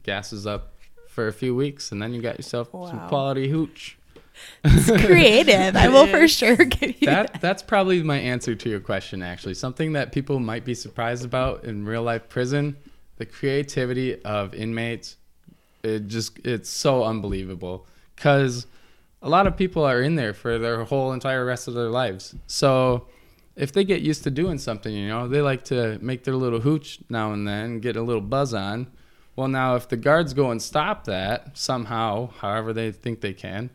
[0.04, 0.74] gases up
[1.10, 3.98] for a few weeks, and then you got yourself some quality hooch.
[4.64, 5.76] It's creative.
[5.76, 7.34] I will for sure give you that.
[7.34, 11.26] that that's probably my answer to your question actually something that people might be surprised
[11.26, 12.78] about in real life prison
[13.18, 15.18] the creativity of inmates
[15.84, 18.68] it just it's so unbelievable because
[19.22, 22.36] a lot of people are in there for their whole entire rest of their lives
[22.46, 23.08] so
[23.56, 26.60] if they get used to doing something you know they like to make their little
[26.60, 28.88] hooch now and then get a little buzz on
[29.36, 33.70] well now if the guards go and stop that somehow however they think they can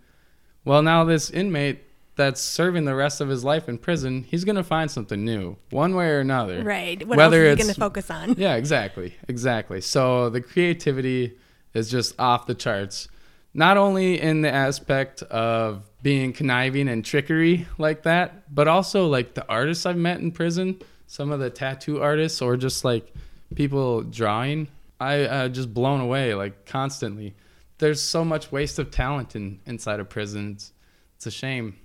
[0.64, 4.56] well, now this inmate that's serving the rest of his life in prison, he's going
[4.56, 6.62] to find something new, one way or another.
[6.62, 7.06] Right.
[7.06, 8.34] What Whether else is he going to focus on?
[8.38, 9.16] Yeah, exactly.
[9.28, 9.80] Exactly.
[9.80, 11.38] So the creativity
[11.74, 13.08] is just off the charts.
[13.54, 19.34] Not only in the aspect of being conniving and trickery like that, but also like
[19.34, 23.12] the artists I've met in prison, some of the tattoo artists or just like
[23.54, 24.68] people drawing.
[24.98, 27.34] I uh, just blown away like constantly.
[27.78, 30.72] There's so much waste of talent in inside of prisons.
[31.16, 31.76] It's a shame.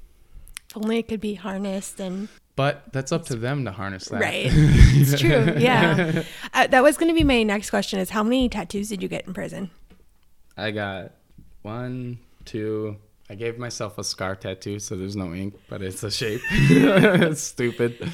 [0.69, 4.21] If only it could be harnessed and But that's up to them to harness that.
[4.21, 4.47] right.
[4.51, 5.53] it's true.
[5.57, 6.23] Yeah.
[6.53, 9.09] Uh, that was going to be my next question: is how many tattoos did you
[9.09, 9.69] get in prison?
[10.55, 11.11] I got
[11.67, 12.97] one, two.
[13.29, 16.41] I gave myself a scar tattoo, so there's no ink, but it's a shape.
[16.51, 18.09] it's stupid.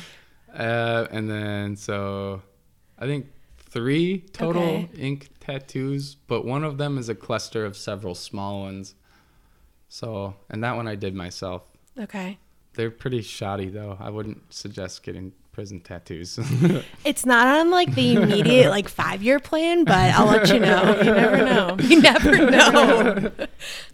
[0.53, 2.41] Uh, and then so
[2.97, 4.89] I think three total Okay.
[4.97, 8.95] ink tattoos, but one of them is a cluster of several small ones.
[9.87, 11.61] So, and that one I did myself.
[11.99, 12.39] Okay.
[12.73, 13.97] They're pretty shoddy though.
[13.99, 16.37] I wouldn't suggest getting prison tattoos.
[17.05, 20.97] It's not on like the immediate like five year plan, but I'll let you know.
[20.99, 21.77] You never know.
[21.79, 23.31] You never know.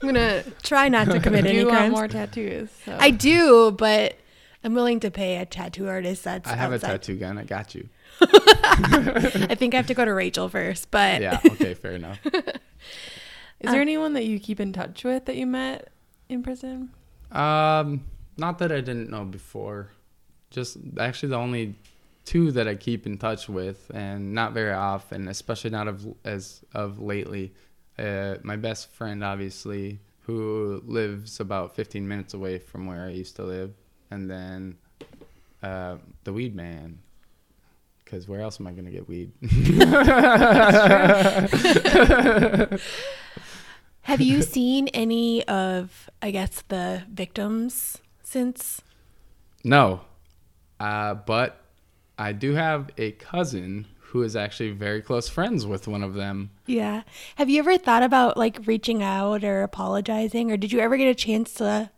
[0.02, 1.92] I'm gonna try not to commit any you want crimes.
[1.92, 2.70] more tattoos?
[2.86, 2.98] So.
[3.00, 4.16] I do, but
[4.64, 7.38] I'm willing to pay a tattoo artist that's I have a tattoo gun.
[7.38, 7.90] I got you.
[8.22, 11.40] I think I have to go to Rachel first, but Yeah.
[11.46, 11.74] Okay.
[11.74, 12.20] Fair enough.
[12.26, 15.90] Is there anyone that you keep in touch with that you met
[16.30, 16.92] in prison?
[17.32, 18.06] Um,
[18.38, 19.92] not that I didn't know before.
[20.52, 21.76] Just actually the only
[22.26, 26.62] two that I keep in touch with, and not very often, especially not of as
[26.74, 27.54] of lately.
[27.98, 33.36] Uh, my best friend, obviously, who lives about 15 minutes away from where I used
[33.38, 33.74] to live,
[34.12, 34.78] and then
[35.64, 37.00] uh, the weed man.
[38.04, 39.32] Because where else am I gonna get weed?
[44.02, 48.82] have you seen any of I guess the victims since?
[49.64, 50.02] No.
[50.80, 51.62] Uh, but
[52.18, 56.50] I do have a cousin who is actually very close friends with one of them.
[56.66, 57.04] Yeah.
[57.36, 61.08] Have you ever thought about like reaching out or apologizing, or did you ever get
[61.08, 61.92] a chance to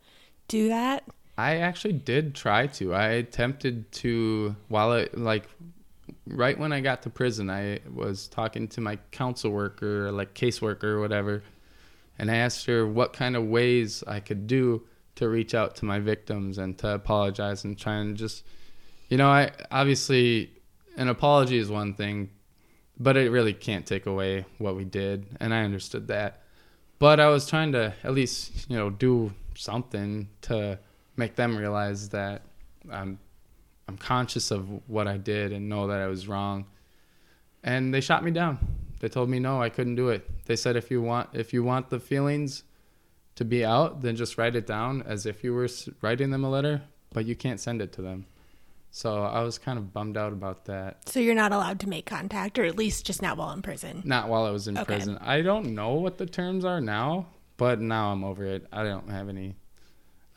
[0.47, 1.05] do that?
[1.37, 2.93] I actually did try to.
[2.93, 5.45] I attempted to, while it, like,
[6.27, 10.83] right when I got to prison, I was talking to my council worker, like caseworker
[10.83, 11.43] or whatever,
[12.19, 15.85] and I asked her what kind of ways I could do to reach out to
[15.85, 18.45] my victims and to apologize and try and just,
[19.11, 20.51] you know, I obviously,
[20.95, 22.29] an apology is one thing,
[22.97, 26.43] but it really can't take away what we did, and I understood that.
[26.97, 30.79] But I was trying to at least, you know, do something to
[31.17, 32.43] make them realize that
[32.89, 33.19] I'm
[33.89, 36.67] I'm conscious of what I did and know that I was wrong.
[37.65, 38.59] And they shot me down.
[39.01, 40.45] They told me no, I couldn't do it.
[40.45, 42.63] They said if you want if you want the feelings
[43.35, 45.67] to be out, then just write it down as if you were
[46.01, 48.25] writing them a letter, but you can't send it to them.
[48.93, 51.07] So I was kind of bummed out about that.
[51.07, 54.01] So you're not allowed to make contact, or at least just not while in prison.
[54.05, 54.85] Not while I was in Okay.
[54.95, 55.17] prison.
[55.21, 58.67] I don't know what the terms are now, but now I'm over it.
[58.71, 59.55] I don't have any.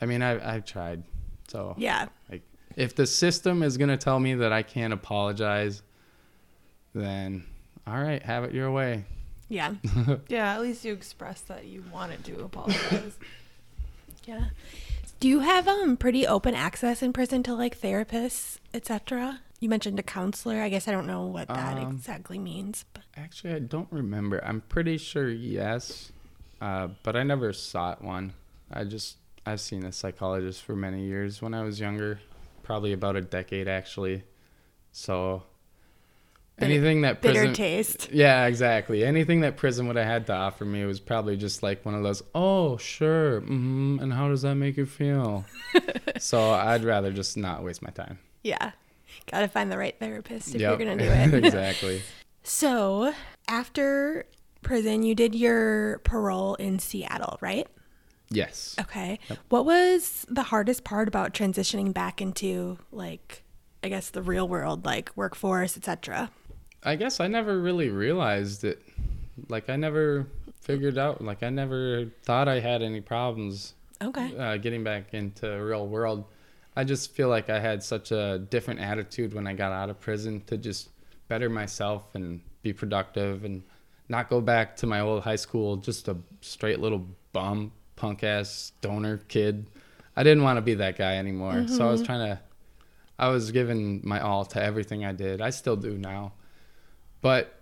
[0.01, 1.03] I mean, I I've tried.
[1.49, 2.07] So Yeah.
[2.31, 2.43] Like,
[2.77, 5.83] if the system is gonna tell me that I can't apologize,
[6.95, 7.45] then
[7.87, 9.05] all right, have it your way.
[9.49, 9.75] Yeah.
[10.29, 13.19] Yeah, at least you expressed that you wanted to apologize.
[14.27, 14.45] Yeah.
[15.25, 19.41] Do you have um pretty open access in prison to like therapists, etc.?
[19.59, 20.61] You mentioned a counselor.
[20.61, 24.45] I guess I don't know what that Um, exactly means, but Actually, I don't remember.
[24.45, 26.13] I'm pretty sure yes,
[26.61, 28.35] uh, but I never sought one.
[28.71, 32.21] I just I've seen a psychologist for many years when I was younger,
[32.63, 34.25] probably about a decade actually.
[34.93, 35.45] So
[36.61, 38.09] Anything that bitter prison, taste.
[38.13, 39.05] yeah, exactly.
[39.05, 42.03] Anything that prison would have had to offer me was probably just like one of
[42.05, 42.23] those.
[42.35, 43.41] Oh, sure.
[43.41, 45.45] hmm And how does that make you feel?
[46.19, 48.19] so I'd rather just not waste my time.
[48.45, 48.71] Yeah.
[49.33, 50.79] Got to find the right therapist if Yep.
[50.81, 51.35] you're to do it.
[51.45, 52.03] exactly.
[52.45, 53.13] so,
[53.49, 54.27] after
[54.63, 57.67] prison, you did your parole in Seattle, right?
[58.31, 58.77] Yes.
[58.81, 59.19] Okay.
[59.49, 63.43] What was the hardest part about transitioning back into like
[63.83, 66.31] I guess the real world, like workforce, etc.?
[66.85, 68.83] I guess I never really realized it.
[69.49, 70.27] Like I never
[70.61, 71.23] figured out.
[71.23, 74.37] Like I never thought I had any problems Okay.
[74.37, 76.25] uh, getting back into real world.
[76.77, 80.01] I just feel like I had such a different attitude when I got out of
[80.01, 80.89] prison to just
[81.29, 83.63] better myself and be productive and
[84.09, 88.73] not go back to my old high school just a straight little bum punk ass
[88.79, 89.67] stoner kid.
[90.17, 91.67] I didn't want to be that guy anymore.
[91.69, 92.41] So I was trying to
[93.19, 95.41] I was giving my all to everything I did.
[95.41, 96.33] I still do now.
[97.25, 97.59] But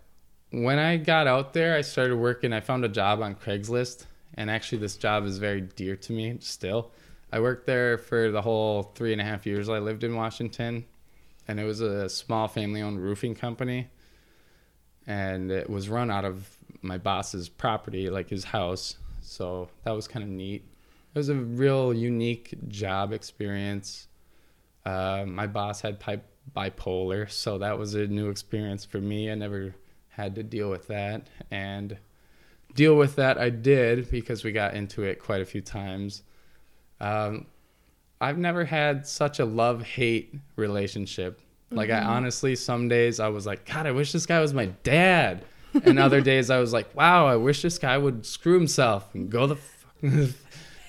[0.50, 2.52] when I got out there, I started working.
[2.52, 6.36] I found a job on Craigslist, and actually, this job is very dear to me
[6.40, 6.90] still.
[7.30, 10.84] I worked there for the whole three and a half years I lived in Washington,
[11.46, 13.86] and it was a small family owned roofing company.
[15.06, 18.96] And it was run out of my boss's property, like his house.
[19.20, 20.64] So that was kind of neat.
[21.14, 24.08] It was a real unique job experience.
[24.84, 26.22] Uh, my boss had pi-
[26.56, 29.30] bipolar, so that was a new experience for me.
[29.30, 29.74] I never
[30.08, 31.96] had to deal with that, and
[32.74, 36.22] deal with that I did because we got into it quite a few times.
[37.00, 37.46] Um,
[38.20, 41.40] I've never had such a love hate relationship.
[41.70, 44.66] Like I honestly, some days I was like, God, I wish this guy was my
[44.66, 45.44] dad,
[45.84, 49.30] and other days I was like, Wow, I wish this guy would screw himself and
[49.30, 49.56] go the.
[50.02, 50.38] F-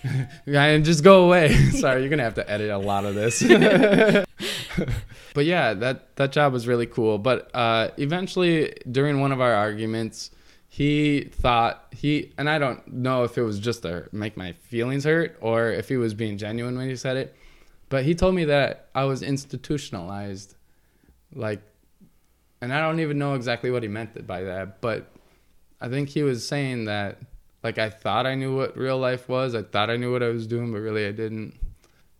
[0.45, 1.53] and just go away.
[1.71, 3.41] Sorry, you're gonna have to edit a lot of this.
[5.33, 7.17] but yeah, that that job was really cool.
[7.17, 10.31] But uh, eventually, during one of our arguments,
[10.67, 15.05] he thought he and I don't know if it was just to make my feelings
[15.05, 17.35] hurt or if he was being genuine when he said it.
[17.89, 20.55] But he told me that I was institutionalized,
[21.35, 21.61] like,
[22.59, 24.81] and I don't even know exactly what he meant by that.
[24.81, 25.11] But
[25.79, 27.19] I think he was saying that
[27.63, 29.55] like I thought I knew what real life was.
[29.55, 31.57] I thought I knew what I was doing, but really I didn't.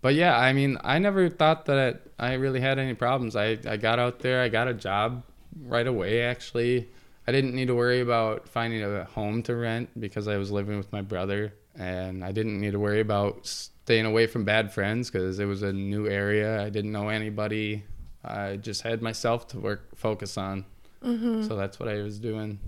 [0.01, 3.35] But yeah, I mean, I never thought that I really had any problems.
[3.35, 5.23] I, I got out there, I got a job
[5.61, 6.89] right away actually.
[7.25, 10.77] I didn't need to worry about finding a home to rent because I was living
[10.77, 15.09] with my brother and I didn't need to worry about staying away from bad friends
[15.09, 16.61] because it was a new area.
[16.61, 17.83] I didn't know anybody.
[18.23, 20.65] I just had myself to work focus on.
[21.03, 21.43] Mm-hmm.
[21.43, 22.59] So that's what I was doing.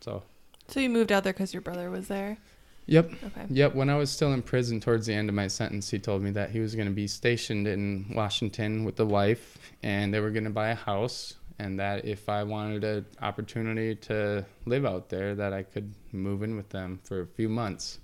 [0.00, 0.22] So,
[0.70, 2.38] So you moved out there because your brother was there.
[2.86, 3.10] yep.
[3.24, 3.46] Okay.
[3.50, 6.22] Yep, when I was still in prison towards the end of my sentence, he told
[6.22, 10.20] me that he was going to be stationed in Washington with the wife and they
[10.20, 14.86] were going to buy a house and that if I wanted an opportunity to live
[14.86, 17.98] out there that I could move in with them for a few months.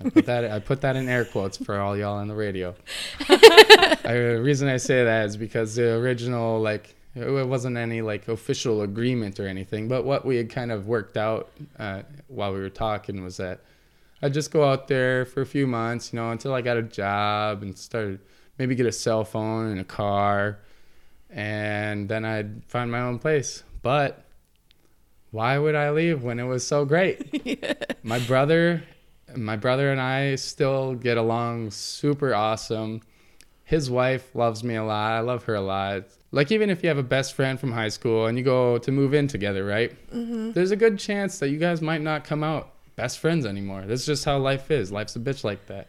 [0.00, 2.74] I put that I put that in air quotes for all y'all on the radio.
[3.28, 8.28] I, the reason I say that is because the original like it wasn't any like
[8.28, 12.60] official agreement or anything, but what we had kind of worked out uh, while we
[12.60, 13.60] were talking was that
[14.22, 16.82] I'd just go out there for a few months, you know, until I got a
[16.82, 18.20] job and started
[18.58, 20.58] maybe get a cell phone and a car,
[21.30, 23.62] and then I'd find my own place.
[23.82, 24.24] But
[25.30, 28.02] why would I leave when it was so great?
[28.04, 28.82] My brother,
[29.34, 33.02] my brother and I still get along super awesome.
[33.66, 35.10] His wife loves me a lot.
[35.10, 36.04] I love her a lot.
[36.30, 38.92] Like even if you have a best friend from high school and you go to
[38.92, 39.90] move in together, right?
[40.12, 40.52] Mm-hmm.
[40.52, 43.82] There's a good chance that you guys might not come out best friends anymore.
[43.84, 44.92] That's just how life is.
[44.92, 45.88] Life's a bitch like that.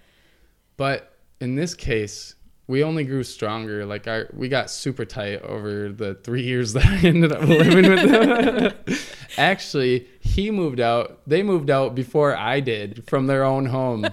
[0.75, 2.33] But in this case,
[2.65, 3.85] we only grew stronger.
[3.85, 7.91] Like our, we got super tight over the three years that I ended up living
[7.91, 8.97] with them.
[9.37, 11.21] Actually, he moved out.
[11.27, 14.07] They moved out before I did from their own home.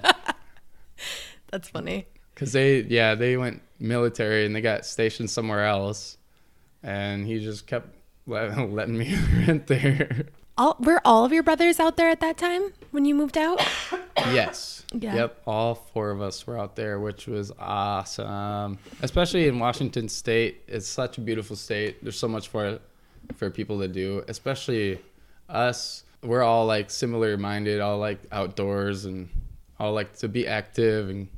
[1.50, 2.08] That's funny.
[2.34, 6.18] Cause they, yeah, they went military and they got stationed somewhere else,
[6.82, 7.88] and he just kept
[8.26, 9.16] let, letting me
[9.46, 10.26] rent there.
[10.56, 13.60] All were all of your brothers out there at that time when you moved out?
[14.16, 14.84] Yes.
[14.92, 15.16] Yeah.
[15.16, 15.42] Yep.
[15.46, 18.78] All four of us were out there, which was awesome.
[19.02, 22.02] Especially in Washington State, it's such a beautiful state.
[22.02, 22.78] There's so much for
[23.34, 24.22] for people to do.
[24.28, 25.00] Especially
[25.48, 26.04] us.
[26.22, 29.28] We're all like similar minded, all like outdoors and
[29.80, 31.28] all like to be active and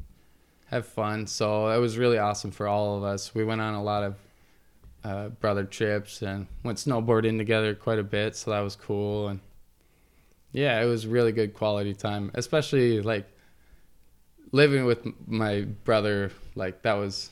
[0.66, 1.26] have fun.
[1.26, 3.34] So it was really awesome for all of us.
[3.34, 4.16] We went on a lot of
[5.04, 8.36] uh, brother trips and went snowboarding together quite a bit.
[8.36, 9.28] So that was cool.
[9.28, 9.40] And
[10.52, 13.26] yeah, it was really good quality time, especially like
[14.52, 16.32] living with my brother.
[16.54, 17.30] Like that was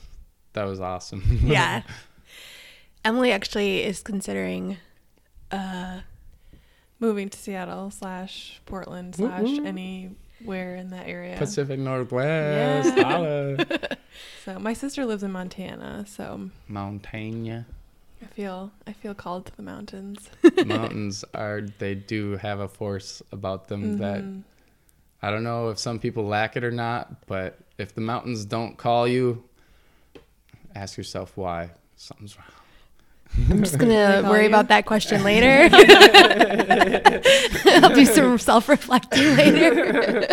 [0.53, 1.23] that was awesome.
[1.43, 1.83] yeah.
[3.03, 4.77] Emily actually is considering
[5.51, 5.99] uh
[6.99, 10.15] Moving to Seattle slash Portland slash woo.
[10.45, 11.37] Anywhere in that area.
[11.37, 13.63] Pacific Northwest, Yeah.
[14.45, 17.65] So my sister lives in Montana, so Montana.
[18.21, 20.29] I feel I feel called to the mountains.
[20.65, 24.43] Mountains are they do have a force about them that Mhm.
[25.21, 28.77] I don't know if some people lack it or not, but if the mountains don't
[28.77, 29.43] call you,
[30.75, 31.71] ask yourself why.
[31.95, 32.45] Something's wrong.
[33.49, 34.47] I'm just gonna worry you?
[34.49, 35.69] about that question later.
[37.83, 40.27] I'll do some self reflecting later.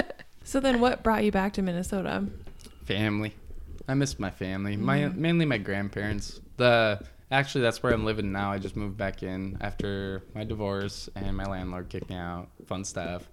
[0.45, 2.25] So then, what brought you back to Minnesota?
[2.85, 3.35] Family.
[3.89, 4.77] I miss my family.
[4.77, 5.17] My Mhm.
[5.17, 6.41] mainly my grandparents.
[6.57, 8.53] The actually that's where I'm living now.
[8.53, 12.49] I just moved back in after my divorce and my landlord kicked me out.
[12.67, 13.25] Fun stuff.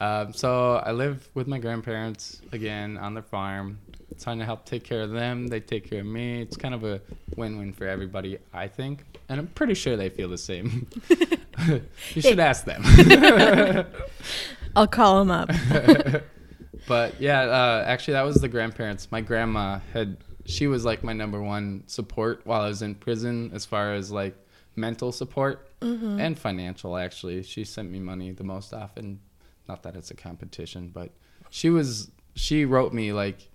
[0.00, 3.78] Um, so I live with my grandparents again on their farm.
[4.18, 5.48] Trying to help take care of them.
[5.48, 6.42] They take care of me.
[6.42, 7.00] It's kind of a
[7.36, 10.88] win-win for everybody, I think, and I'm pretty sure they feel the same.
[12.14, 12.82] you should ask them.
[14.76, 15.48] I'll call them up.
[16.86, 19.10] but yeah, uh, actually, that was the grandparents.
[19.10, 23.50] My grandma had, she was like my number one support while I was in prison,
[23.54, 24.36] as far as like
[24.76, 27.42] mental support and financial, actually.
[27.42, 29.20] She sent me money the most often.
[29.68, 31.10] Not that it's a competition, but
[31.50, 33.49] she was, she wrote me like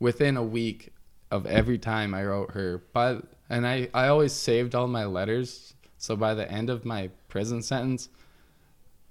[0.00, 0.92] within a week
[1.30, 2.82] of every time I wrote her.
[2.92, 5.74] But, and I, I always saved all my letters.
[5.98, 8.08] So by the end of my prison sentence,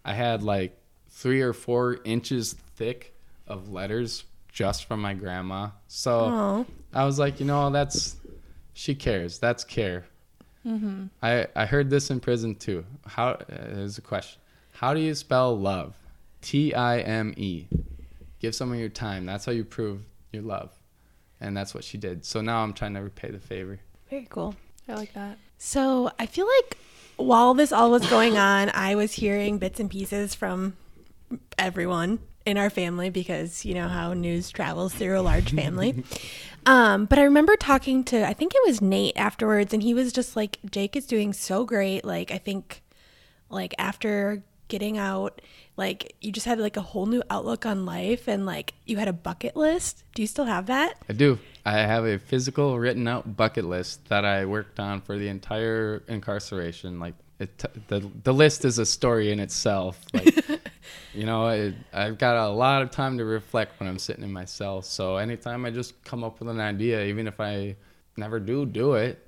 [0.05, 0.77] I had like
[1.09, 3.13] three or four inches thick
[3.47, 5.69] of letters just from my grandma.
[5.87, 8.15] So Oh, I was like, you know, that's
[8.73, 9.39] she cares.
[9.39, 10.05] That's care.
[11.21, 12.85] I I heard this in prison too.
[13.05, 14.41] How uh, there's a question.
[14.73, 15.95] How do you spell love?
[16.41, 17.67] T I M E.
[18.39, 19.25] Give someone your time.
[19.25, 20.01] That's how you prove
[20.33, 20.76] your love.
[21.39, 22.25] And that's what she did.
[22.25, 23.79] So now I'm trying to repay the favor.
[24.09, 24.55] very cool.
[24.89, 25.37] I like that.
[25.57, 26.77] So I feel like
[27.17, 30.77] while this all was going on, I was hearing bits and pieces from
[31.57, 36.03] everyone in our family because you know how news travels through a large family.
[36.65, 40.13] um, but I remember talking to I think it was Nate afterwards, and he was
[40.13, 42.05] just like, "Jake is doing so great.
[42.05, 42.83] Like I think,
[43.49, 45.41] like after getting out."
[45.75, 49.07] Like you just had like a whole new outlook on life and like you had
[49.07, 50.03] a bucket list.
[50.15, 50.97] Do you still have that?
[51.07, 51.39] I do.
[51.65, 56.03] I have a physical written out bucket list that I worked on for the entire
[56.07, 56.99] incarceration.
[56.99, 60.03] Like it, t- the the list is a story in itself.
[60.13, 60.35] Like
[61.13, 64.31] you know, it, I've got a lot of time to reflect when I'm sitting in
[64.31, 64.81] my cell.
[64.81, 67.75] So anytime I just come up with an idea, even if I
[68.17, 69.19] never do do it,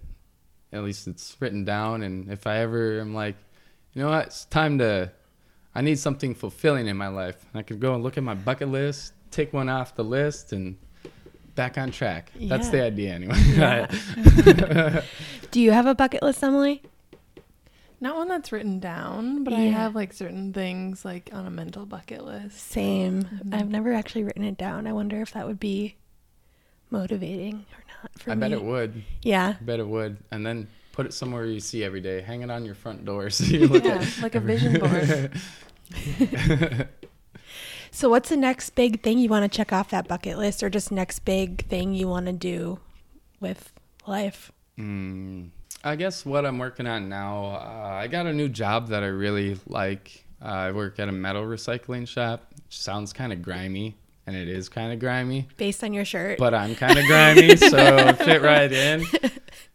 [0.71, 2.03] at least it's written down.
[2.03, 3.35] And if I ever am like,
[3.93, 5.11] you know what, it's time to,
[5.75, 7.45] I need something fulfilling in my life.
[7.53, 10.77] I could go and look at my bucket list, take one off the list, and
[11.55, 12.31] back on track.
[12.39, 13.35] That's the idea anyway.
[13.53, 15.01] Yeah.
[15.51, 16.81] Do you have a bucket list, Emily?
[18.01, 21.85] Not one that's written down, but I have like certain things like on a mental
[21.85, 22.57] bucket list.
[22.57, 23.23] Same.
[23.23, 23.53] Mhm.
[23.53, 24.87] I've never actually written it down.
[24.87, 25.95] I wonder if that would be
[26.89, 28.39] motivating or not for I me.
[28.39, 29.03] bet it would.
[29.21, 29.55] Yeah.
[29.59, 30.17] I bet it would.
[30.31, 30.67] And then
[30.99, 32.19] put it somewhere you see every day.
[32.19, 35.31] Hang it on your front door so you look Yeah, at like a vision board.
[37.91, 40.69] So what's the next big thing you want to check off that bucket list or
[40.69, 42.79] just next big thing you want to do
[43.39, 43.73] with
[44.05, 44.51] life?
[44.77, 45.49] Mm,
[45.83, 49.07] I guess what I'm working on now, uh, I got a new job that I
[49.07, 50.23] really like.
[50.41, 52.53] Uh, I work at a metal recycling shop.
[52.69, 53.97] Sounds kind of grimy,
[54.27, 55.47] and it is kind of grimy.
[55.57, 56.37] Based on your shirt.
[56.37, 59.03] But I'm kind of grimy, so fit right in.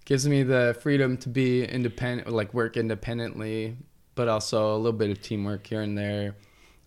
[0.05, 3.77] Gives me the freedom to be independent, like work independently,
[4.15, 6.37] but also a little bit of teamwork here and there.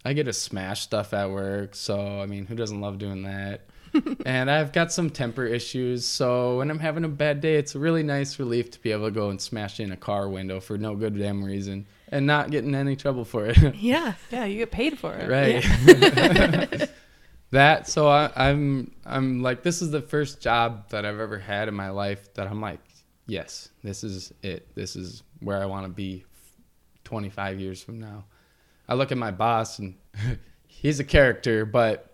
[0.05, 3.61] I get to smash stuff at work, so I mean, who doesn't love doing that?
[4.25, 7.79] and I've got some temper issues, so when I'm having a bad day, it's a
[7.79, 10.77] really nice relief to be able to go and smash in a car window for
[10.77, 13.75] no good damn reason and not get in any trouble for it.
[13.75, 14.13] yeah.
[14.31, 15.29] Yeah, you get paid for it.
[15.29, 16.89] right.
[17.51, 21.69] that so I, I'm I'm like this is the first job that I've ever had
[21.69, 22.79] in my life that I'm like
[23.27, 26.25] yes this is it this is where I want to be
[27.03, 28.25] 25 years from now.
[28.89, 29.95] I look at my boss and
[30.67, 32.13] he's a character but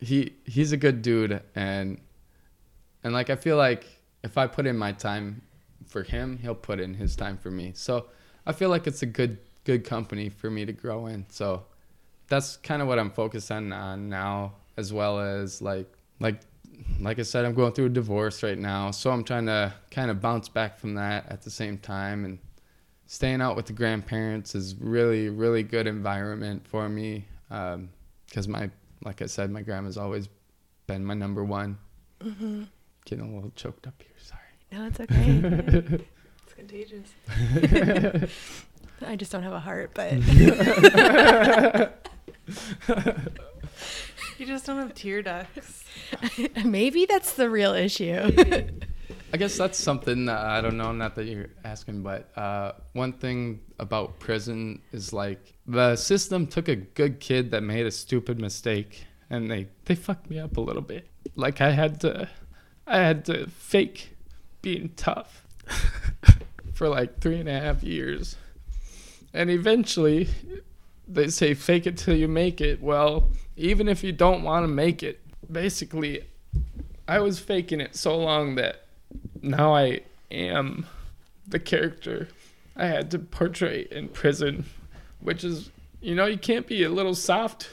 [0.00, 2.00] he he's a good dude and
[3.04, 3.86] and like I feel like
[4.22, 5.42] if I put in my time
[5.86, 7.72] for him he'll put in his time for me.
[7.74, 8.06] So
[8.46, 11.26] I feel like it's a good good company for me to grow in.
[11.28, 11.64] So
[12.28, 16.40] that's kind of what I'm focused on, on now, as well as like like
[17.00, 20.10] like I said, I'm going through a divorce right now, so I'm trying to kind
[20.10, 22.38] of bounce back from that at the same time, and
[23.06, 28.70] staying out with the grandparents is really really good environment for me, because um, my
[29.04, 30.28] like I said, my grandma's always
[30.86, 31.78] been my number one.
[32.20, 32.64] Mm-hmm.
[33.04, 34.40] Getting a little choked up here, sorry.
[34.70, 35.16] No, it's okay.
[36.44, 37.12] it's contagious.
[39.06, 40.12] I just don't have a heart, but
[44.38, 45.84] you just don't have tear ducts.
[46.64, 48.30] Maybe that's the real issue.
[49.32, 50.92] I guess that's something uh, I don't know.
[50.92, 56.68] Not that you're asking, but uh, one thing about prison is like the system took
[56.68, 60.60] a good kid that made a stupid mistake, and they they fucked me up a
[60.60, 61.08] little bit.
[61.34, 62.28] Like I had to,
[62.86, 64.16] I had to fake
[64.60, 65.46] being tough
[66.74, 68.36] for like three and a half years,
[69.32, 70.28] and eventually
[71.08, 72.82] they say fake it till you make it.
[72.82, 76.24] Well, even if you don't want to make it, basically,
[77.06, 78.86] I was faking it so long that
[79.42, 80.00] now I
[80.30, 80.86] am
[81.46, 82.28] the character
[82.76, 84.64] I had to portray in prison,
[85.20, 87.68] which is, you know, you can't be a little soft,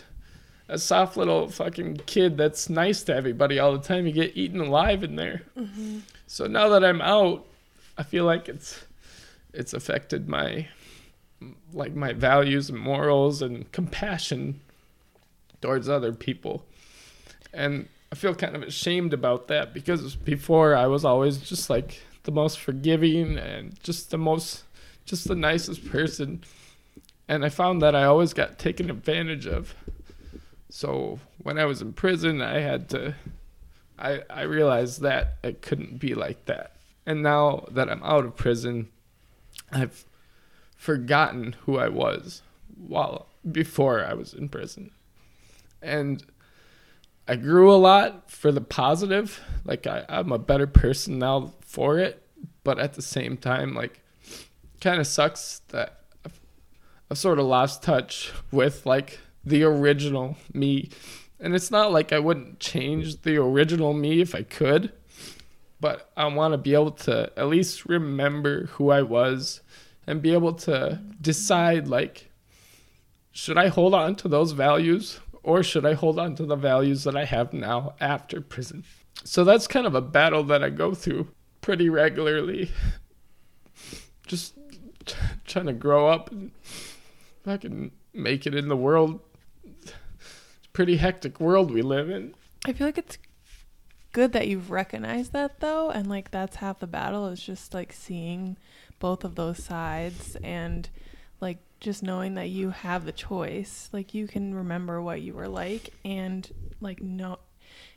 [0.68, 4.06] a soft little fucking kid that's nice to everybody all the time.
[4.06, 5.44] You get eaten alive in there.
[5.58, 6.00] Mm-hmm.
[6.28, 7.46] So now that I'm out,
[7.98, 8.86] I feel like it's
[9.54, 10.68] it's affected my
[11.74, 14.60] like my values and morals and compassion
[15.62, 16.66] towards other people.
[17.54, 22.02] And I feel kind of ashamed about that because before I was always just like
[22.24, 24.64] the most forgiving and just the most
[25.06, 26.44] just the nicest person.
[27.28, 29.76] And I found that I always got taken advantage of.
[30.70, 33.16] So when I was in prison, I had to
[33.98, 36.76] I I realized that it couldn't be like that.
[37.06, 38.90] And now that I'm out of prison,
[39.72, 40.06] I've
[40.76, 42.42] forgotten who I was
[42.76, 44.92] while before I was in prison.
[45.82, 46.24] And
[47.28, 49.40] I grew a lot for the positive.
[49.64, 52.24] Like I, I'm a better person now for it.
[52.64, 54.02] But at the same time, like
[54.82, 56.40] kind of sucks that I've,
[57.12, 60.90] I've sort of lost touch with like the original me.
[61.40, 64.92] And it's not like I wouldn't change the original me if I could,
[65.80, 69.62] but I want to be able to at least remember who I was
[70.06, 72.32] and be able to decide like
[73.32, 77.04] should I hold on to those values or should I hold on to the values
[77.04, 78.84] that I have now after prison?
[79.24, 81.30] So that's kind of a battle that I go through
[81.62, 82.72] pretty regularly.
[84.28, 84.56] Just
[85.06, 85.16] t-
[85.46, 86.52] trying to grow up and
[87.44, 89.20] fucking make it in the world.
[89.64, 92.34] It's a pretty hectic world we live in.
[92.66, 93.18] I feel like it's
[94.12, 97.94] good that you've recognized that though and like that's half the battle is just like
[97.94, 98.58] seeing
[99.00, 100.90] both of those sides and
[101.80, 105.94] just knowing that you have the choice like you can remember what you were like
[106.04, 106.52] and
[106.82, 107.40] like no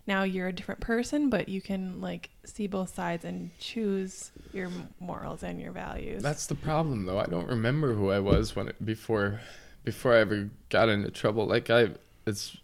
[0.07, 4.71] now you're a different person but you can like see both sides and choose your
[5.01, 6.23] morals and your values.
[6.23, 7.19] That's the problem though.
[7.19, 9.41] I don't remember who i was when it, before
[9.85, 11.47] before i ever got into trouble.
[11.47, 11.91] Like i
[12.27, 12.57] it's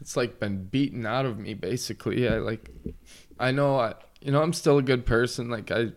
[0.00, 2.28] it's like been beaten out of me basically.
[2.28, 2.70] I like
[3.38, 5.48] i know i you know i'm still a good person.
[5.48, 5.92] Like i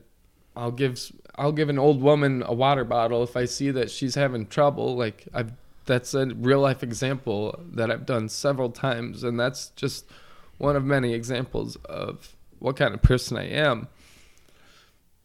[0.55, 0.99] i'll give
[1.35, 4.95] I'll give an old woman a water bottle if I see that she's having trouble.
[4.95, 5.53] Like I've
[5.85, 10.05] that's a real life example that I've done several times, and that's just
[10.57, 13.87] one of many examples of what kind of person I am.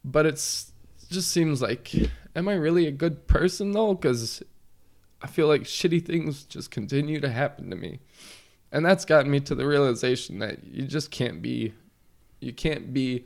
[0.03, 0.71] But it's
[1.03, 1.93] it just seems like,
[2.35, 3.93] am I really a good person though?
[3.93, 4.41] Because
[5.21, 7.99] I feel like shitty things just continue to happen to me,
[8.71, 11.73] and that's gotten me to the realization that you just can't be,
[12.39, 13.25] you can't be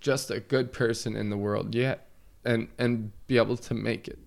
[0.00, 1.74] just a good person in the world.
[1.74, 2.07] yet
[2.48, 4.18] and and be able to make it.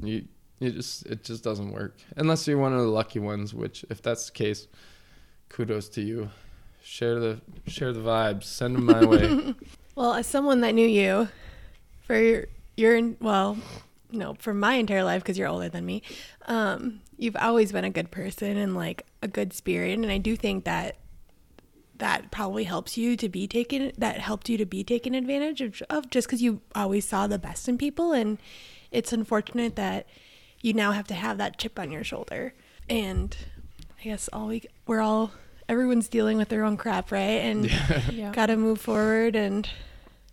[0.00, 0.24] You
[0.60, 3.52] you just it just doesn't work unless you're one of the lucky ones.
[3.52, 4.68] Which if that's the case,
[5.48, 6.30] kudos to you.
[6.82, 8.44] Share the share the vibes.
[8.44, 9.54] Send them my way.
[9.96, 11.28] Well, as someone that knew you
[12.02, 12.46] for your,
[12.76, 13.56] your well,
[14.10, 16.02] no, for my entire life because you're older than me,
[16.46, 20.34] um, you've always been a good person and like a good spirit, and I do
[20.34, 20.96] think that
[21.98, 25.80] that probably helps you to be taken that helped you to be taken advantage of,
[25.90, 28.38] of just because you always saw the best in people and
[28.90, 30.06] it's unfortunate that
[30.60, 32.54] you now have to have that chip on your shoulder.
[32.88, 33.36] And
[34.00, 35.30] i guess all we we're all
[35.68, 37.20] everyone's dealing with their own crap right?
[37.42, 37.70] And
[38.12, 38.32] Yeah.
[38.32, 39.68] got to move forward and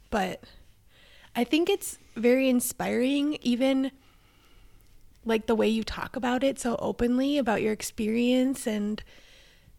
[0.10, 0.44] but
[1.36, 3.92] i think it's very inspiring even
[5.24, 9.04] like the way you talk about it so openly about your experience and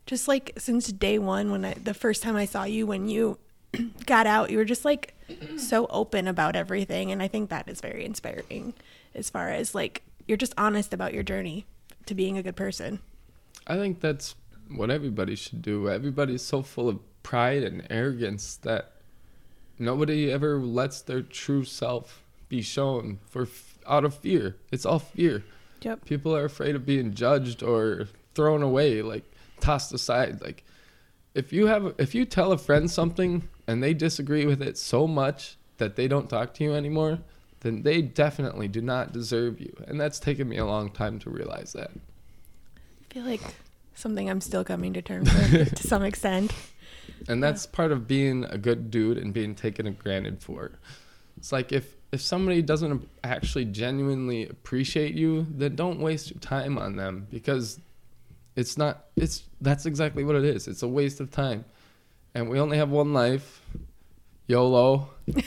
[0.06, 3.38] just like since day one when i the first time i saw you when you
[4.06, 5.14] got out you were just like
[5.56, 8.74] so open about everything and i think that is very inspiring
[9.14, 11.64] as far as like you're just honest about your journey
[12.06, 13.00] to being a good person
[13.66, 14.34] I think that's
[14.74, 15.88] what everybody should do.
[15.88, 18.92] Everybody's so full of pride and arrogance that
[19.78, 24.56] nobody ever lets their true self be shown for f- out of fear.
[24.70, 25.44] It's all fear.
[25.82, 26.04] Yep.
[26.04, 29.24] People are afraid of being judged or thrown away, like
[29.62, 30.42] tossed aside.
[30.42, 30.64] Like
[31.34, 35.06] if you have if you tell a friend something and they disagree with it so
[35.06, 37.20] much that they don't talk to you anymore,
[37.60, 39.74] then they definitely do not deserve you.
[39.86, 41.90] And that's taken me a long time to realize that.
[42.76, 43.40] i feel like
[43.94, 46.52] something i'm still coming to terms with to some extent
[47.28, 50.72] and that's part of being a good dude and being taken granted for
[51.36, 56.78] it's like if if somebody doesn't actually genuinely appreciate you then don't waste your time
[56.78, 57.80] on them because
[58.56, 60.68] it's not it's that's exactly what it is.
[60.68, 61.64] It's a waste of time.
[62.34, 63.60] And we only have one life.
[64.46, 65.10] Yolo.
[65.26, 65.34] Yo.
[65.34, 65.42] throw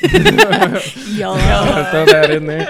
[2.05, 2.69] that in there.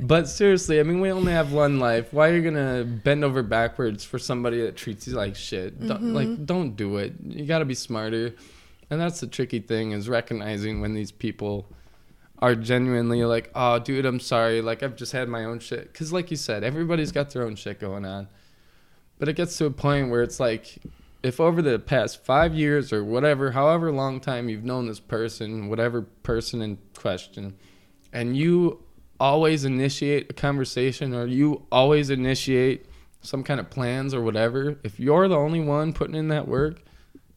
[0.00, 2.12] But seriously i mean we only have one life.
[2.12, 5.86] Why are you gonna bend over backwards for somebody that treats you like shit?
[5.86, 6.14] Don't, mm-hmm.
[6.14, 7.14] like don't do it.
[7.24, 8.34] You gotta be smarter.
[8.90, 11.66] And that's the tricky thing is recognizing when these people
[12.40, 14.62] are genuinely like oh dude i'm sorry.
[14.62, 15.92] Like i've just had my own shit.
[15.92, 18.28] Because like you said everybody's got their own shit going on
[19.18, 20.78] but it gets to a point where it's like
[21.22, 25.68] if over the past five years or whatever however long time you've known this person
[25.68, 27.54] whatever person in question
[28.12, 28.82] and you
[29.20, 32.86] always initiate a conversation or you always initiate
[33.20, 36.82] some kind of plans or whatever, if you're the only one putting in that work,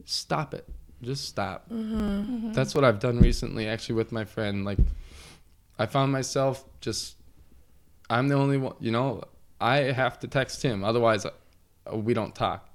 [0.05, 0.67] stop it.
[1.01, 1.69] Just stop.
[1.69, 2.51] Mm-hmm.
[2.53, 4.63] That's what I've done recently, actually, with my friend.
[4.63, 4.77] Like,
[5.79, 7.15] I found myself just,
[8.09, 9.23] I'm the only one, you know,
[9.59, 10.83] I have to text him.
[10.83, 11.25] Otherwise,
[11.91, 12.67] we don't talk.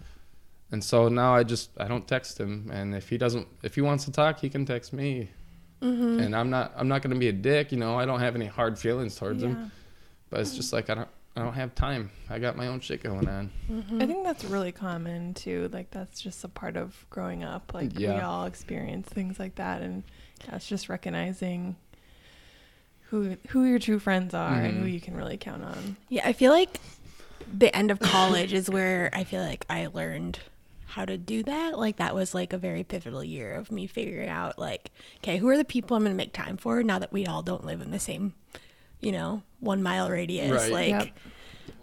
[0.72, 2.70] And so now I just, I don't text him.
[2.72, 5.30] And if he doesn't, if he wants to talk, he can text me
[5.82, 6.20] Mm-hmm.
[6.20, 7.98] and I'm not I'm not gonna be a dick, you know.
[7.98, 9.70] I don't have any hard feelings towards him,
[10.30, 12.10] but it's just like I don't I don't have time.
[12.30, 13.50] I got my own shit going on.
[13.70, 14.00] Mm-hmm.
[14.00, 15.68] I think that's really common too.
[15.70, 17.74] Like that's just a part of growing up.
[17.74, 20.02] Like we all experience things like that, and
[20.50, 21.76] that's just recognizing
[23.10, 25.98] who who your true friends are and who you can really count on.
[26.08, 26.80] Yeah, I feel like
[27.56, 30.40] the end of college is where I feel like I learned
[30.86, 31.78] how to do that.
[31.78, 35.46] Like that was like a very pivotal year of me figuring out like, okay, who
[35.48, 37.82] are the people I'm going to make time for now that we all don't live
[37.82, 38.32] in the same,
[39.00, 40.72] you know, 1 mile radius Right.
[40.72, 41.08] like Yep.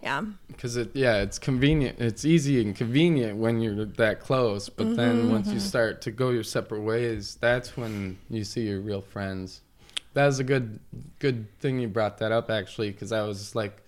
[0.01, 0.21] yeah.
[0.47, 1.99] Because it yeah, it's convenient.
[1.99, 5.61] It's easy and convenient when you're that close, but mm-hmm, then once you mm-hmm.
[5.61, 9.61] start to go your separate ways, that's when you see your real friends.
[10.15, 10.79] That was a good
[11.19, 13.82] good thing you brought that up actually, because I was like,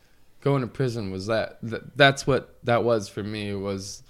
[0.46, 4.04] going to prison was that, that that's what that was for me was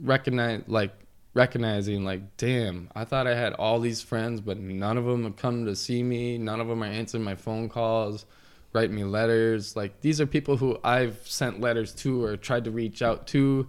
[0.00, 0.92] recognize like
[1.34, 5.34] recognizing like damn i thought i had all these friends but none of them have
[5.34, 8.26] come to see me none of them are answering my phone calls
[8.74, 9.76] write me letters.
[9.76, 13.66] Like these are people who i've sent letters to or tried to reach out to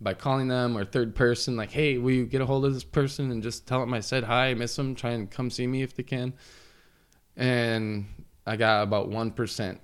[0.00, 2.84] by calling them or third person like hey will you get a hold of this
[2.84, 5.68] person and just tell them i said hi i miss them try and come see
[5.68, 6.32] me if they can?
[7.36, 8.06] And
[8.44, 9.78] i got about 1%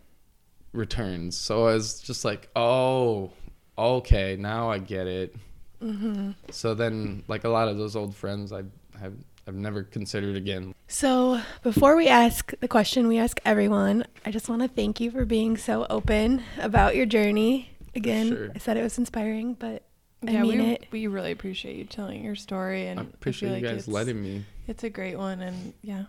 [0.73, 3.31] returns so i was just like oh
[3.79, 5.35] okay now i get it
[5.83, 6.33] Mm-hmm.
[6.51, 8.65] so then, like a lot of those old friends, I
[9.01, 9.15] have
[9.49, 10.75] I've never considered again.
[10.89, 15.11] So, before we ask the question we ask everyone, I just want to thank you
[15.11, 17.71] for being so open about your journey.
[17.95, 18.51] Again, Sure.
[18.55, 19.85] I said it was inspiring, but
[20.29, 20.87] I yeah, mean we it.
[20.91, 23.89] we really appreciate you telling your story, and I I appreciate feel you like guys
[23.89, 24.45] letting me.
[24.69, 26.05] It's a great one, and yeah,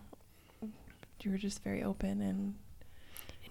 [1.24, 2.56] you were just very open and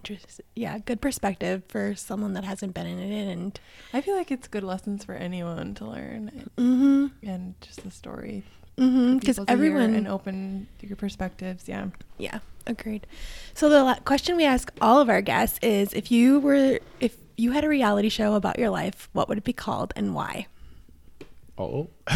[0.09, 3.59] interest yeah, good perspective for someone that hasn't been in it and
[3.93, 8.43] I feel like it's good lessons for anyone to learn, mhm and just the story.
[8.77, 11.67] mhm because people to hear everyone and open your perspectives.
[11.69, 11.87] Yeah.
[12.17, 13.05] Yeah, agreed.
[13.53, 17.15] So the la- question we ask all of our guests is if you were if
[17.37, 20.47] you had a reality show about your life, what would it be called and why?
[21.57, 21.89] Oh,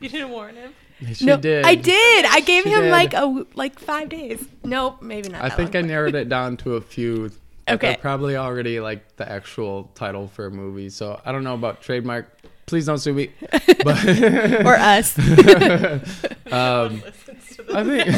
[0.00, 0.72] You didn't warn him.
[1.14, 1.64] She no, did.
[1.64, 2.24] I did.
[2.26, 2.90] I gave She him did.
[2.90, 4.46] like a like five days.
[4.64, 5.42] Nope, maybe not.
[5.42, 5.88] I that think I long.
[5.88, 7.28] narrowed it down to a few.
[7.28, 7.88] that Okay.
[7.88, 10.90] They're probably already like the actual title for a movie.
[10.90, 12.36] So I don't know about trademark.
[12.66, 13.30] Please don't sue me.
[13.82, 14.04] But
[14.66, 15.18] or us.
[16.52, 18.08] um, Listens to the I think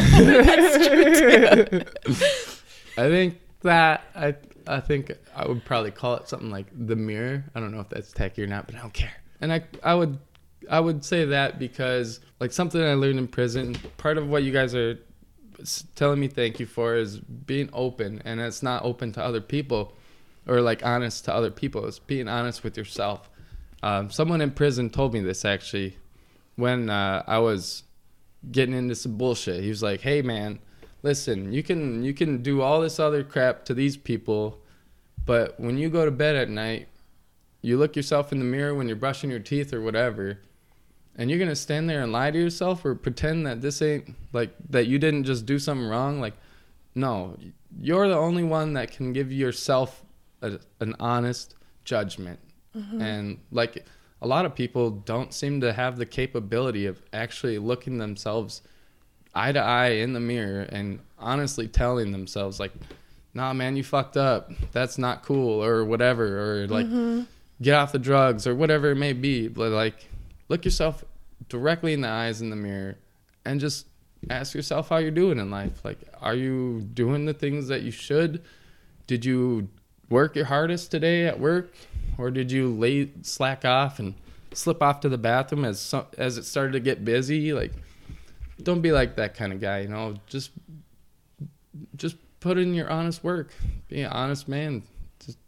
[2.98, 4.34] I think that I
[4.66, 7.44] I think I would probably call it something like the mirror.
[7.54, 9.12] I don't know if that's tacky or not, but I don't care.
[9.40, 10.18] And I I would
[10.70, 13.76] I would say that because like something I learned in prison.
[13.98, 14.98] Part of what you guys are
[15.94, 19.94] telling me thank you for is being open, and it's not open to other people
[20.46, 21.86] or like honest to other people.
[21.86, 23.30] It's being honest with yourself.
[23.82, 25.96] Um, someone in prison told me this actually
[26.56, 27.84] when uh, I was
[28.50, 29.62] getting into some bullshit.
[29.62, 30.58] He was like, "Hey man,
[31.02, 34.60] listen, you can you can do all this other crap to these people,
[35.24, 36.88] but when you go to bed at night,
[37.60, 40.40] you look yourself in the mirror when you're brushing your teeth or whatever,
[41.16, 44.54] and you're gonna stand there and lie to yourself or pretend that this ain't like
[44.70, 46.20] that you didn't just do something wrong.
[46.20, 46.34] Like,
[46.94, 47.36] no,
[47.80, 50.04] you're the only one that can give yourself
[50.40, 51.54] a, an honest
[51.84, 52.40] judgment,
[52.76, 53.00] mm-hmm.
[53.00, 53.84] and like."
[54.20, 58.62] A lot of people don't seem to have the capability of actually looking themselves
[59.34, 62.72] eye to eye in the mirror and honestly telling themselves like
[63.34, 64.50] nah man you fucked up.
[64.72, 67.22] That's not cool or whatever or like mm-hmm.
[67.60, 69.48] get off the drugs or whatever it may be.
[69.48, 70.08] But like
[70.52, 71.02] look yourself
[71.48, 72.98] directly in the eyes in the mirror
[73.46, 73.86] and just
[74.28, 75.82] ask yourself how you're doing in life.
[75.82, 78.42] Like are you doing the things that you should?
[79.06, 79.68] Did you
[80.10, 81.72] work your hardest today at work?
[82.18, 84.12] Or did you lay slack off and
[84.52, 87.54] slip off to the bathroom as as it started to get busy?
[87.54, 87.72] Like
[88.62, 90.16] don't be like that kind of guy you know?
[90.26, 90.50] Just
[91.96, 93.54] just put in your honest work.
[93.88, 94.82] Be an honest man.
[95.24, 95.38] Just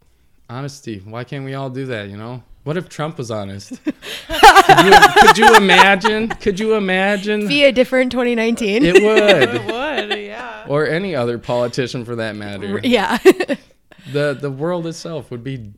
[0.49, 0.97] honesty.
[1.05, 4.93] Why can't we all do that you know what if trump was honest could, you,
[5.21, 8.83] could you imagine could you imagine Be a different 2019.
[8.83, 9.49] it would.
[9.55, 10.65] It would would, yeah.
[10.67, 13.17] or any other politician for that matter yeah.
[14.11, 15.71] the the world itself would be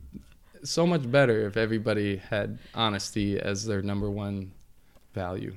[0.64, 4.50] so much better if everybody had honesty as their number one
[5.14, 5.54] value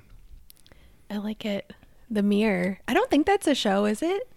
[1.10, 1.74] I like it.
[2.10, 2.80] The Mirror.
[2.88, 4.31] I don't think that's a show, is it?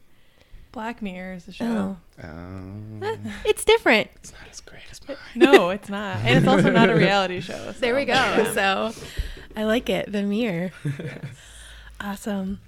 [0.74, 1.96] Black Mirror is the show.
[2.22, 2.26] Oh.
[2.28, 3.16] um, Eh,
[3.46, 4.10] It's different.
[4.16, 6.16] it's not as great as mine No, it's not.
[6.18, 7.72] And it's also not a reality show.
[7.78, 8.12] There we go.
[8.12, 8.52] Yeah.
[8.54, 8.92] So
[9.56, 10.10] I like it.
[10.10, 10.72] The Mirror.
[12.00, 12.60] awesome.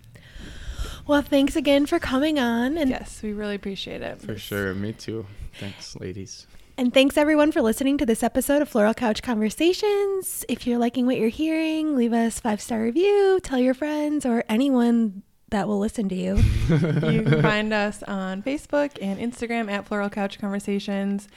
[1.07, 4.21] Well, thanks again for coming on and Yes, we really appreciate it.
[4.23, 5.27] For sure, me too.
[5.59, 6.47] Thanks, ladies.
[6.79, 10.45] And thanks everyone for listening to this episode of Floral Couch Conversations.
[10.49, 14.45] If you're liking what you're hearing, leave us five star review, tell your friends or
[14.49, 16.37] anyone that will listen to you.
[16.69, 21.29] You can find us on Facebook and Instagram at Floral Couch Conversations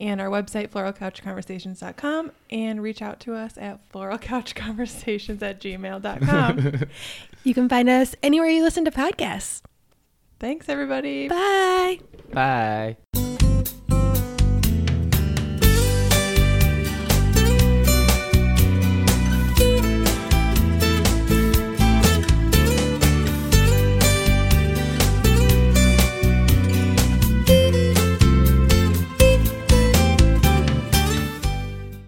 [0.00, 6.84] and our website, floralcouchconversations.com, and reach out to us at floralcouchconversations at gmail.com.
[7.44, 9.62] You can find us anywhere you listen to podcasts.
[10.40, 11.28] Thanks, everybody.
[11.28, 12.00] Bye.
[12.32, 13.27] Bye.